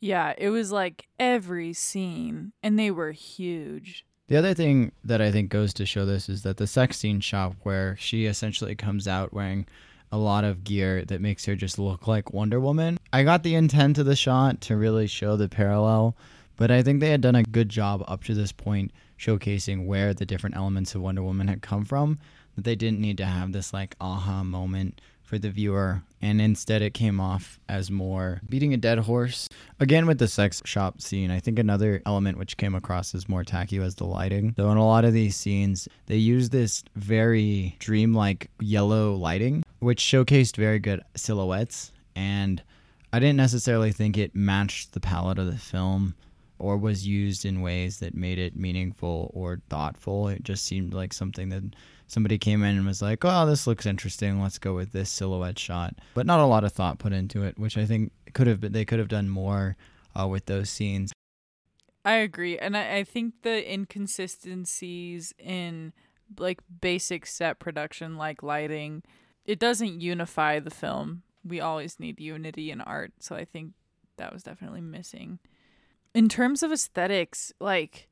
[0.00, 4.04] Yeah, it was like every scene, and they were huge.
[4.28, 7.20] The other thing that I think goes to show this is that the sex scene
[7.20, 9.66] shop, where she essentially comes out wearing
[10.12, 12.98] a lot of gear that makes her just look like Wonder Woman.
[13.12, 16.16] I got the intent of the shot to really show the parallel,
[16.56, 20.14] but I think they had done a good job up to this point showcasing where
[20.14, 22.18] the different elements of Wonder Woman had come from.
[22.54, 26.80] That they didn't need to have this like aha moment for the viewer, and instead
[26.80, 29.46] it came off as more beating a dead horse.
[29.78, 33.44] Again, with the sex shop scene, I think another element which came across as more
[33.44, 34.54] tacky was the lighting.
[34.56, 40.00] So, in a lot of these scenes, they use this very dreamlike yellow lighting, which
[40.00, 42.62] showcased very good silhouettes, and
[43.12, 46.14] I didn't necessarily think it matched the palette of the film
[46.64, 50.28] or was used in ways that made it meaningful or thoughtful.
[50.28, 51.62] It just seemed like something that
[52.06, 54.40] somebody came in and was like, "Oh, this looks interesting.
[54.40, 57.58] Let's go with this silhouette shot." But not a lot of thought put into it,
[57.58, 59.76] which I think could have been they could have done more
[60.18, 61.12] uh, with those scenes.
[62.02, 65.92] I agree, and I, I think the inconsistencies in
[66.38, 69.02] like basic set production, like lighting,
[69.44, 71.24] it doesn't unify the film.
[71.44, 73.72] We always need unity in art, so I think
[74.16, 75.40] that was definitely missing.
[76.14, 78.08] In terms of aesthetics, like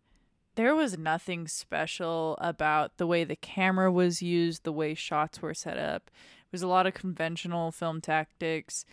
[0.56, 5.54] there was nothing special about the way the camera was used, the way shots were
[5.54, 6.10] set up.
[6.10, 8.84] It was a lot of conventional film tactics.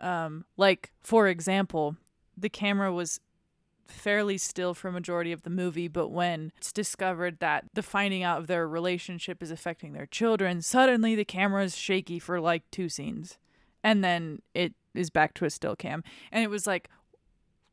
[0.00, 1.96] Um, like, for example,
[2.36, 3.20] the camera was
[3.86, 8.24] fairly still for a majority of the movie, but when it's discovered that the finding
[8.24, 12.68] out of their relationship is affecting their children, suddenly the camera is shaky for like
[12.70, 13.38] two scenes.
[13.82, 16.02] And then it is back to a still cam.
[16.32, 16.90] And it was like,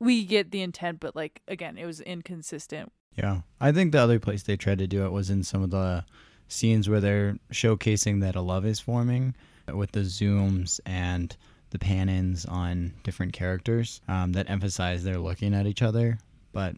[0.04, 3.42] we get the intent, but like, again, it was inconsistent yeah.
[3.60, 6.06] I think the other place they tried to do it was in some of the
[6.48, 9.36] scenes where they're showcasing that a love is forming
[9.74, 11.36] with the zooms and
[11.70, 16.20] the pan ins on different characters um, that emphasize they're looking at each other.
[16.52, 16.76] But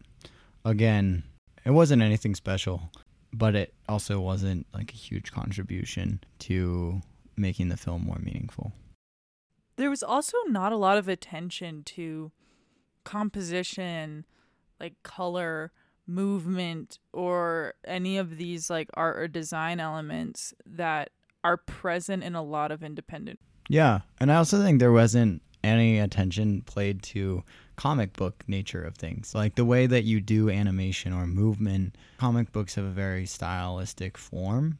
[0.64, 1.24] again,
[1.64, 2.90] It wasn't anything special,
[3.32, 7.02] but it also wasn't like a huge contribution to
[7.36, 8.72] making the film more meaningful.
[9.76, 12.30] There was also not a lot of attention to
[13.06, 14.26] composition,
[14.78, 15.72] like color,
[16.06, 21.10] movement, or any of these like art or design elements that
[21.42, 23.38] are present in a lot of independent.
[23.68, 27.42] Yeah, and I also think there wasn't any attention played to
[27.76, 29.34] comic book nature of things.
[29.34, 34.18] Like the way that you do animation or movement, comic books have a very stylistic
[34.18, 34.78] form.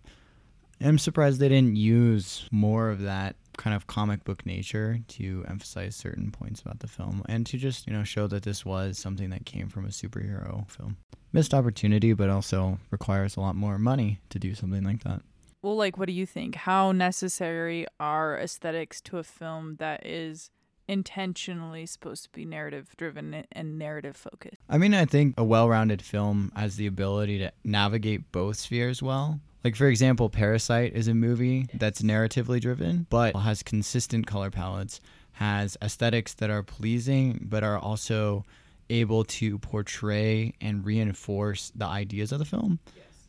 [0.80, 5.96] I'm surprised they didn't use more of that kind of comic book nature to emphasize
[5.96, 9.30] certain points about the film and to just, you know, show that this was something
[9.30, 10.96] that came from a superhero film.
[11.32, 15.22] Missed opportunity, but also requires a lot more money to do something like that.
[15.62, 16.54] Well, like, what do you think?
[16.54, 20.50] How necessary are aesthetics to a film that is
[20.88, 24.56] intentionally supposed to be narrative driven and narrative focused?
[24.68, 29.02] I mean, I think a well rounded film has the ability to navigate both spheres
[29.02, 29.40] well.
[29.66, 35.00] Like, for example, Parasite is a movie that's narratively driven, but has consistent color palettes,
[35.32, 38.44] has aesthetics that are pleasing, but are also
[38.90, 42.78] able to portray and reinforce the ideas of the film.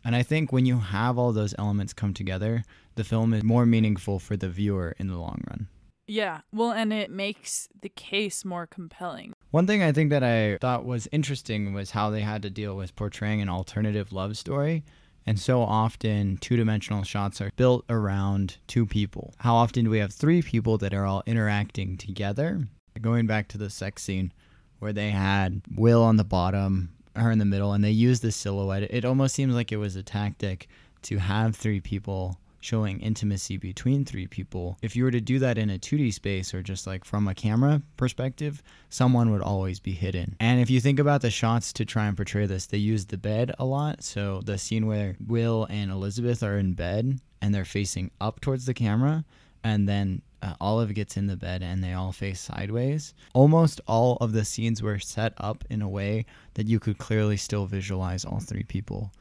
[0.05, 2.63] And I think when you have all those elements come together,
[2.93, 5.67] the film is more meaningful for the viewer in the long run.
[6.05, 9.33] Yeah, well, and it makes the case more compelling.
[9.49, 12.75] One thing I think that I thought was interesting was how they had to deal
[12.75, 14.83] with portraying an alternative love story
[15.27, 19.33] and so often, two dimensional shots are built around two people.
[19.39, 22.65] How often do we have three people that are all interacting together?
[23.01, 24.31] Going back to the sex scene
[24.79, 28.31] where they had Will on the bottom, her in the middle, and they used the
[28.31, 30.69] silhouette, it almost seems like it was a tactic
[31.03, 34.77] to have three people showing intimacy between three people.
[34.81, 37.35] If you were to do that in a 2D space or just like from a
[37.35, 40.35] camera perspective, someone would always be hidden.
[40.39, 43.17] And if you think about the shots to try and portray this, they use the
[43.17, 44.03] bed a lot.
[44.03, 48.65] So the scene where Will and Elizabeth are in bed and they're facing up towards
[48.65, 49.23] the camera,
[49.63, 53.13] and then uh, Olive gets in the bed and they all face sideways.
[53.33, 57.37] Almost all of the scenes were set up in a way that you could clearly
[57.37, 59.11] still visualize all three people.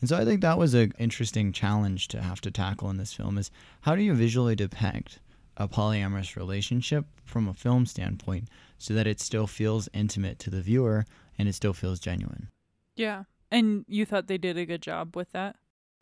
[0.00, 3.12] And so I think that was an interesting challenge to have to tackle in this
[3.12, 3.50] film is
[3.82, 5.20] how do you visually depict
[5.56, 10.60] a polyamorous relationship from a film standpoint so that it still feels intimate to the
[10.60, 11.06] viewer
[11.38, 12.48] and it still feels genuine.
[12.94, 13.24] Yeah.
[13.50, 15.56] And you thought they did a good job with that?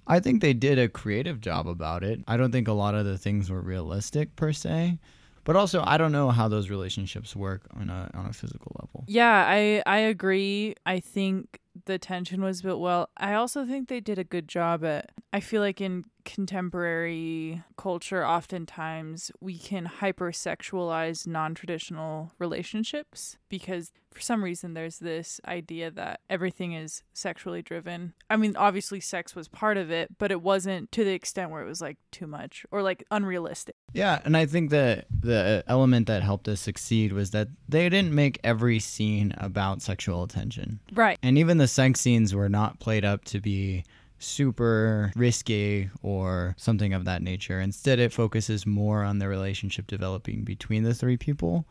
[0.06, 2.20] I think they did a creative job about it.
[2.26, 4.98] I don't think a lot of the things were realistic per se.
[5.44, 9.04] But also, I don't know how those relationships work on a on a physical level.
[9.06, 10.74] Yeah, I I agree.
[10.86, 13.10] I think the tension was built well.
[13.16, 15.10] I also think they did a good job at.
[15.32, 24.20] I feel like in contemporary culture, oftentimes we can hypersexualize non traditional relationships because for
[24.20, 28.14] some reason there's this idea that everything is sexually driven.
[28.30, 31.62] I mean, obviously, sex was part of it, but it wasn't to the extent where
[31.62, 33.74] it was like too much or like unrealistic.
[33.92, 38.14] Yeah, and I think that the element that helped us succeed was that they didn't
[38.14, 40.80] make every scene about sexual attention.
[40.92, 41.18] Right.
[41.22, 43.84] And even the sex scenes were not played up to be
[44.18, 47.60] super risky or something of that nature.
[47.60, 51.66] Instead, it focuses more on the relationship developing between the three people.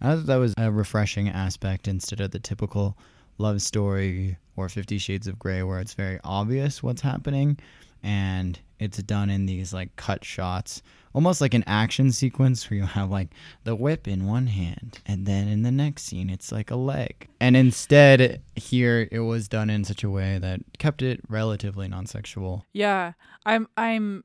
[0.00, 2.96] I thought that was a refreshing aspect instead of the typical
[3.36, 7.58] love story or Fifty Shades of Grey where it's very obvious what's happening
[8.02, 10.82] and it's done in these like cut shots
[11.14, 13.28] almost like an action sequence where you have like
[13.64, 17.28] the whip in one hand and then in the next scene it's like a leg.
[17.40, 22.64] And instead here it was done in such a way that kept it relatively non-sexual.
[22.72, 23.12] Yeah
[23.48, 24.24] i'm i'm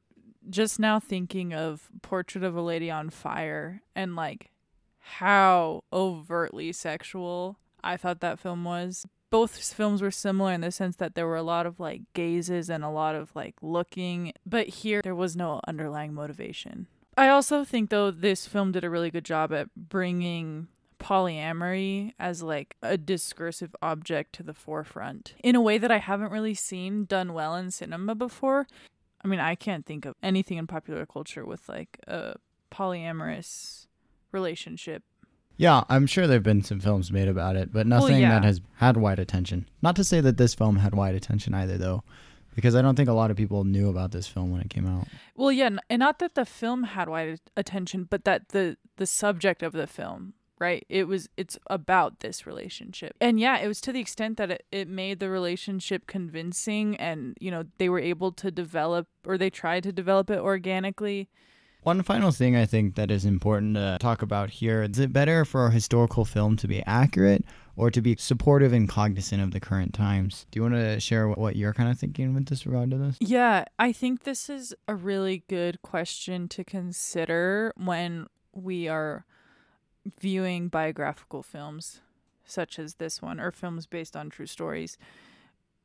[0.49, 4.51] just now thinking of portrait of a lady on fire and like
[4.99, 10.95] how overtly sexual i thought that film was both films were similar in the sense
[10.97, 14.67] that there were a lot of like gazes and a lot of like looking, but
[14.67, 16.85] here there was no underlying motivation.
[17.17, 20.67] I also think though this film did a really good job at bringing
[20.99, 26.31] polyamory as like a discursive object to the forefront in a way that I haven't
[26.31, 28.67] really seen done well in cinema before.
[29.25, 32.35] I mean, I can't think of anything in popular culture with like a
[32.71, 33.87] polyamorous
[34.31, 35.01] relationship
[35.57, 38.29] yeah, I'm sure there've been some films made about it, but nothing well, yeah.
[38.31, 39.67] that has had wide attention.
[39.81, 42.03] Not to say that this film had wide attention either, though,
[42.55, 44.87] because I don't think a lot of people knew about this film when it came
[44.87, 45.07] out.
[45.35, 49.63] Well, yeah, and not that the film had wide attention, but that the the subject
[49.63, 50.85] of the film, right?
[50.89, 53.15] It was it's about this relationship.
[53.21, 57.35] And yeah, it was to the extent that it, it made the relationship convincing and,
[57.39, 61.29] you know, they were able to develop or they tried to develop it organically
[61.83, 65.43] One final thing I think that is important to talk about here is it better
[65.43, 67.43] for a historical film to be accurate
[67.75, 70.45] or to be supportive and cognizant of the current times?
[70.49, 73.17] Do you want to share what, you're kind of thinking with this regard to this?
[73.19, 79.25] Yeah, I think this is a really good question to consider when we are
[80.19, 81.99] viewing biographical films
[82.45, 84.97] such as this one or films based on true stories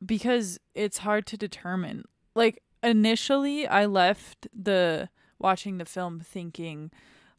[0.05, 2.05] because it's hard to determine.
[2.35, 5.09] Like initially I left the
[5.39, 6.91] watching the film thinking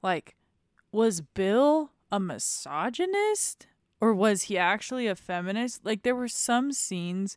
[0.02, 0.36] like
[0.92, 3.66] was Bill a misogynist
[4.00, 5.84] or was he actually a feminist?
[5.84, 7.36] Like there were some scenes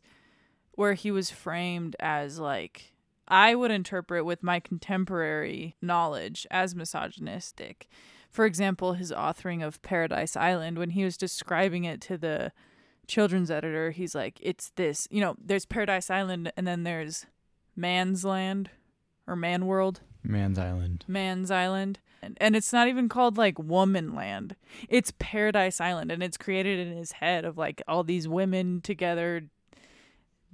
[0.72, 2.94] where he was framed as like
[3.28, 7.88] I would interpret with my contemporary knowledge as misogynistic.
[8.30, 12.52] For example, his authoring of Paradise Island when he was describing it to the
[13.06, 17.26] children's editor, he's like it's this, you know, there's Paradise Island and then there's
[17.76, 18.70] Man's Land
[19.26, 20.00] or Man World.
[20.24, 21.04] Man's Island.
[21.06, 22.00] Man's Island.
[22.22, 24.56] And, and it's not even called like Woman Land.
[24.88, 26.10] It's Paradise Island.
[26.10, 29.44] And it's created in his head of like all these women together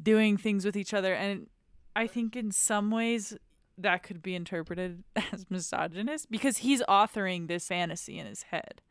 [0.03, 1.15] doing things with each other.
[1.15, 1.47] And
[1.95, 3.37] I think in some ways
[3.79, 8.83] that could be interpreted as misogynist because he's authoring this fantasy in his head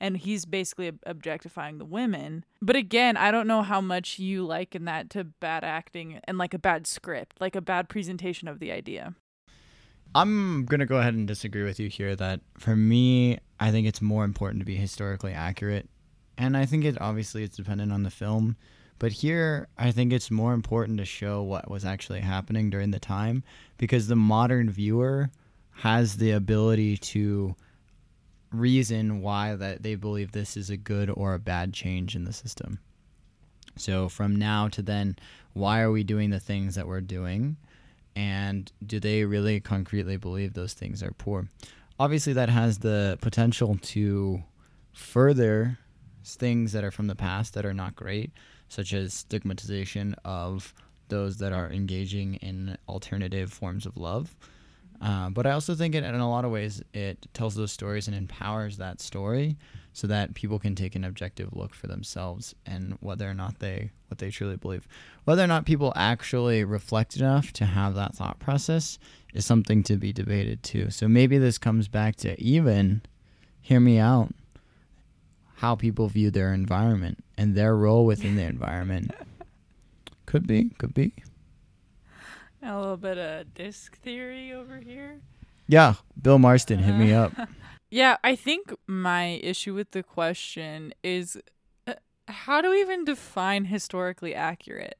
[0.00, 2.44] and he's basically objectifying the women.
[2.60, 6.52] But again, I don't know how much you liken that to bad acting and like
[6.52, 9.14] a bad script, like a bad presentation of the idea.
[10.14, 13.86] I'm going to go ahead and disagree with you here that for me, I think
[13.86, 15.88] it's more important to be historically accurate.
[16.38, 18.56] And I think it obviously it's dependent on the film,
[18.98, 23.00] but here I think it's more important to show what was actually happening during the
[23.00, 23.42] time
[23.78, 25.30] because the modern viewer
[25.70, 27.56] has the ability to
[28.52, 32.32] reason why that they believe this is a good or a bad change in the
[32.32, 32.78] system.
[33.76, 35.16] So from now to then,
[35.52, 37.56] why are we doing the things that we're doing?
[38.16, 41.48] And do they really concretely believe those things are poor?
[41.98, 44.42] Obviously, that has the potential to
[44.92, 45.78] further
[46.24, 48.30] things that are from the past that are not great,
[48.68, 50.74] such as stigmatization of
[51.08, 54.34] those that are engaging in alternative forms of love.
[55.00, 58.08] Uh, but I also think it, in a lot of ways, it tells those stories
[58.08, 59.56] and empowers that story
[59.92, 63.90] so that people can take an objective look for themselves and whether or not they
[64.08, 64.86] what they truly believe.
[65.24, 68.98] Whether or not people actually reflect enough to have that thought process
[69.32, 70.90] is something to be debated too.
[70.90, 73.02] So maybe this comes back to even
[73.60, 74.34] hear me out
[75.56, 79.12] how people view their environment and their role within the environment.
[80.26, 81.12] Could be, could be.
[82.64, 85.20] A little bit of disc theory over here.
[85.68, 87.32] Yeah, Bill Marston, hit me up.
[87.90, 91.38] Yeah, I think my issue with the question is
[91.86, 91.92] uh,
[92.26, 94.98] how do we even define historically accurate?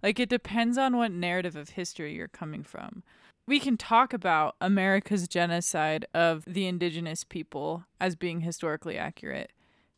[0.00, 3.02] Like, it depends on what narrative of history you're coming from.
[3.48, 9.50] We can talk about America's genocide of the indigenous people as being historically accurate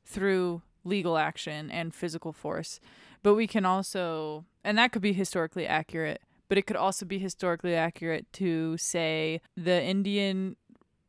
[0.07, 2.81] through legal action and physical force.
[3.23, 7.19] But we can also, and that could be historically accurate, but it could also be
[7.19, 10.57] historically accurate to say the Indian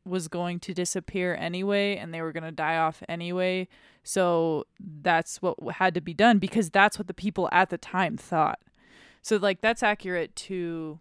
[0.04, 3.68] was going to disappear anyway and they were going to die off anyway.
[4.02, 8.16] So that's what had to be done because that's what the people at the time
[8.16, 8.60] thought.
[9.22, 10.98] So like that's accurate to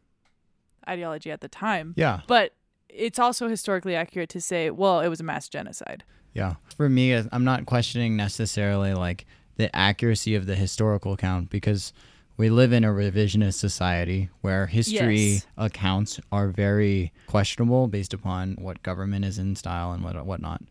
[0.87, 1.93] ideology at the time.
[1.97, 2.21] Yeah.
[2.27, 2.53] But
[2.89, 6.03] it's also historically accurate to say, well, it was a mass genocide.
[6.33, 6.55] Yeah.
[6.75, 9.25] For me, I'm not questioning necessarily like
[9.55, 11.93] the accuracy of the historical account because
[12.39, 15.47] we live in a revisionist society where history Yes.
[15.57, 20.61] accounts are very questionable based upon what government is in style and what whatnot.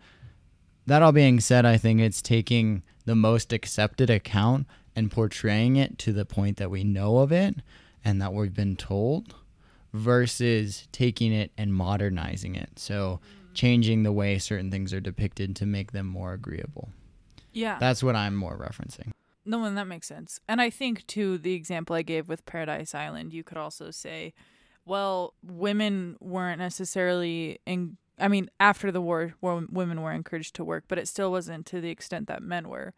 [0.87, 4.67] That all being said, I think it's taking the most accepted account
[4.97, 7.57] and portraying it to the point that we know of it
[8.03, 9.35] and that we've been told
[9.93, 12.79] versus taking it and modernizing it.
[12.79, 13.21] So
[13.53, 16.89] changing the way certain things are depicted to make them more agreeable.
[17.53, 17.77] Yeah.
[17.79, 19.13] That's what I'm more referencing.
[19.45, 20.41] No, and that makes sense.
[20.49, 24.35] And I think too the example I gave with Paradise Island, you could also say,
[24.85, 27.97] well, women weren't necessarily in.
[28.21, 31.81] I mean, after the war, women were encouraged to work, but it still wasn't to
[31.81, 32.95] the extent that men were,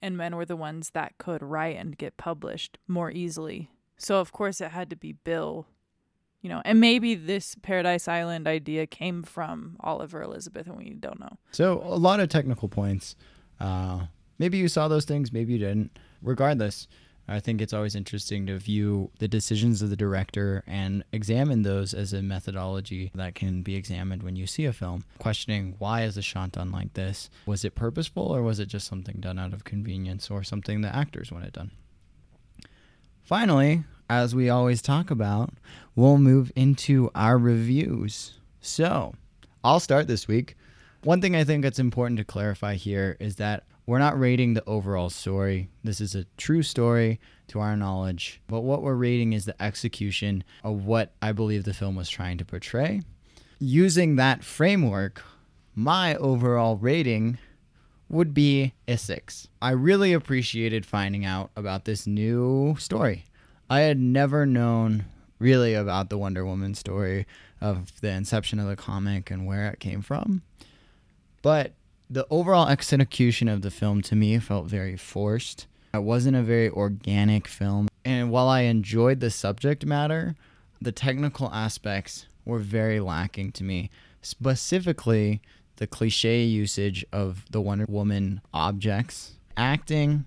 [0.00, 3.70] and men were the ones that could write and get published more easily.
[3.98, 5.66] So of course it had to be Bill,
[6.40, 11.20] you know, and maybe this Paradise Island idea came from Oliver Elizabeth, and we don't
[11.20, 11.38] know.
[11.52, 13.16] So a lot of technical points.
[13.60, 14.06] Uh,
[14.38, 15.98] maybe you saw those things, maybe you didn't.
[16.22, 16.88] Regardless,
[17.26, 21.94] I think it's always interesting to view the decisions of the director and examine those
[21.94, 25.04] as a methodology that can be examined when you see a film.
[25.18, 27.30] Questioning why is a shot done like this?
[27.46, 30.94] Was it purposeful or was it just something done out of convenience or something the
[30.94, 31.70] actors wanted done?
[33.22, 35.54] Finally, as we always talk about,
[35.96, 38.38] we'll move into our reviews.
[38.60, 39.14] So,
[39.62, 40.56] I'll start this week.
[41.04, 44.64] One thing I think that's important to clarify here is that we're not rating the
[44.66, 45.68] overall story.
[45.82, 50.44] This is a true story to our knowledge, but what we're rating is the execution
[50.62, 53.02] of what I believe the film was trying to portray.
[53.58, 55.22] Using that framework,
[55.74, 57.38] my overall rating
[58.08, 59.48] would be a six.
[59.60, 63.24] I really appreciated finding out about this new story.
[63.68, 65.06] I had never known
[65.38, 67.26] really about the Wonder Woman story
[67.60, 70.42] of the inception of the comic and where it came from.
[71.42, 71.72] But
[72.14, 75.66] the overall execution of the film to me felt very forced.
[75.92, 77.88] It wasn't a very organic film.
[78.04, 80.36] And while I enjoyed the subject matter,
[80.80, 83.90] the technical aspects were very lacking to me.
[84.22, 85.42] Specifically,
[85.76, 90.24] the cliche usage of the Wonder Woman objects, acting,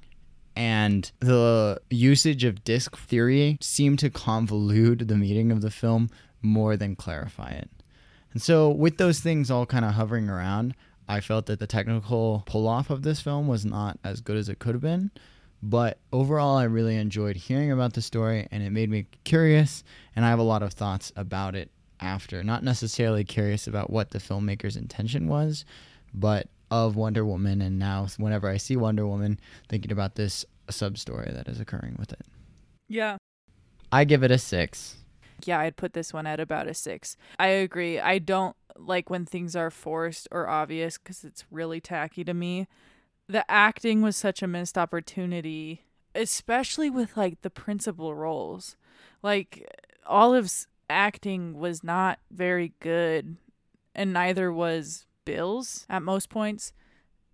[0.58, 6.10] and the usage of disc theory seemed to convolute the meaning of the film
[6.42, 7.70] more than clarify it.
[8.34, 10.76] And so, with those things all kind of hovering around,
[11.08, 14.50] I felt that the technical pull off of this film was not as good as
[14.50, 15.12] it could have been.
[15.64, 19.84] But overall, I really enjoyed hearing about the story and it made me curious.
[20.16, 22.44] And I have a lot of thoughts about it after.
[22.44, 25.66] Not necessarily curious about what the filmmaker's intention was,
[26.14, 27.62] but of Wonder Woman.
[27.62, 29.40] And now, whenever I see Wonder Woman,
[29.70, 32.26] thinking about this sub story that is occurring with it.
[32.88, 33.18] Yeah.
[33.92, 34.98] I give it a six.
[35.46, 37.18] Yeah, I'd put this one at about a six.
[37.40, 38.00] I agree.
[38.00, 42.68] I don't like when things are forced or obvious because it's really tacky to me.
[43.28, 45.84] The acting was such a missed opportunity,
[46.16, 48.78] especially with like the principal roles.
[49.22, 49.68] Like
[50.06, 53.38] Olive's acting was not very good,
[53.94, 56.72] and neither was Bill's at most points.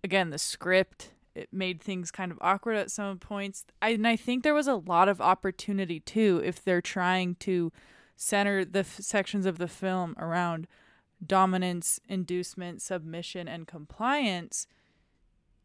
[0.02, 3.64] Again, the script it made things kind of awkward at some points.
[3.82, 7.72] I, and I think there was a lot of opportunity too if they're trying to
[8.16, 10.66] center the f- sections of the film around
[11.24, 14.66] dominance, inducement, submission, and compliance.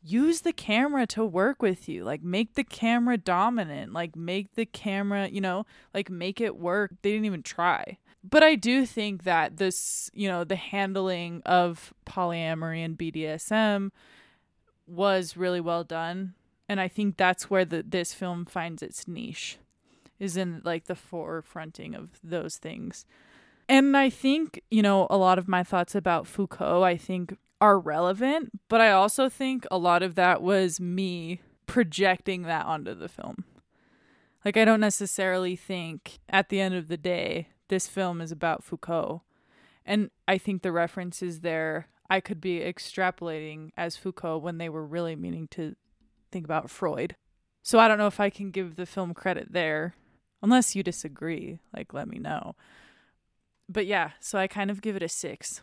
[0.02, 2.04] Use the camera to work with you.
[2.04, 3.92] Like, make the camera dominant.
[3.92, 6.92] Like, make the camera, you know, like, make it work.
[7.02, 7.98] They didn't even try.
[8.24, 13.92] But I do think that this, you know, the handling of polyamory and BDSM
[14.90, 16.34] was really well done
[16.68, 19.58] and i think that's where the this film finds its niche
[20.20, 23.06] is in like the forefronting of those things
[23.68, 27.80] and i think you know a lot of my thoughts about foucault i think are
[27.80, 33.10] relevant but i also think a lot of that was me projecting that onto the
[33.10, 33.44] film
[34.44, 38.64] like i don't necessarily think at the end of the day this film is about
[38.64, 39.22] foucault
[39.86, 44.86] and i think the references there I could be extrapolating as Foucault when they were
[44.86, 45.76] really meaning to
[46.32, 47.16] think about Freud.
[47.62, 49.94] So I don't know if I can give the film credit there.
[50.42, 52.56] Unless you disagree, like let me know.
[53.68, 55.62] But yeah, so I kind of give it a 6.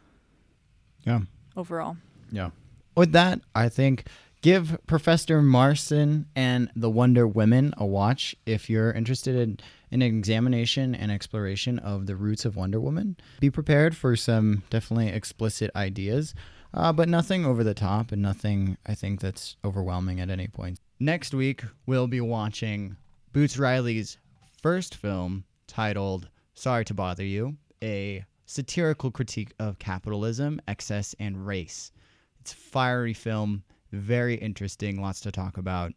[1.04, 1.20] Yeah.
[1.56, 1.96] Overall.
[2.30, 2.50] Yeah.
[2.96, 4.06] With that, I think
[4.42, 9.58] give Professor Marston and the Wonder Women a watch if you're interested in
[9.90, 13.16] an examination and exploration of the roots of Wonder Woman.
[13.40, 16.34] Be prepared for some definitely explicit ideas,
[16.74, 20.78] uh, but nothing over the top and nothing I think that's overwhelming at any point.
[20.98, 22.96] Next week, we'll be watching
[23.32, 24.16] Boots Riley's
[24.62, 31.92] first film titled Sorry to Bother You, a satirical critique of capitalism, excess, and race.
[32.40, 35.92] It's a fiery film, very interesting, lots to talk about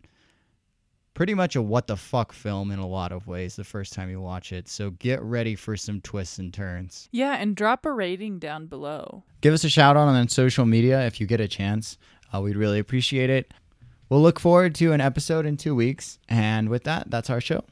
[1.14, 4.10] pretty much a what the fuck film in a lot of ways the first time
[4.10, 4.68] you watch it.
[4.70, 7.10] So get ready for some twists and turns.
[7.12, 9.24] Yeah, and drop a rating down below.
[9.42, 11.98] Give us a shout out on social media if you get a chance.
[12.34, 13.54] Uh, we'd really appreciate it.
[14.10, 16.20] We'll look forward to an episode in two weeks.
[16.30, 17.64] And with that, that's our show.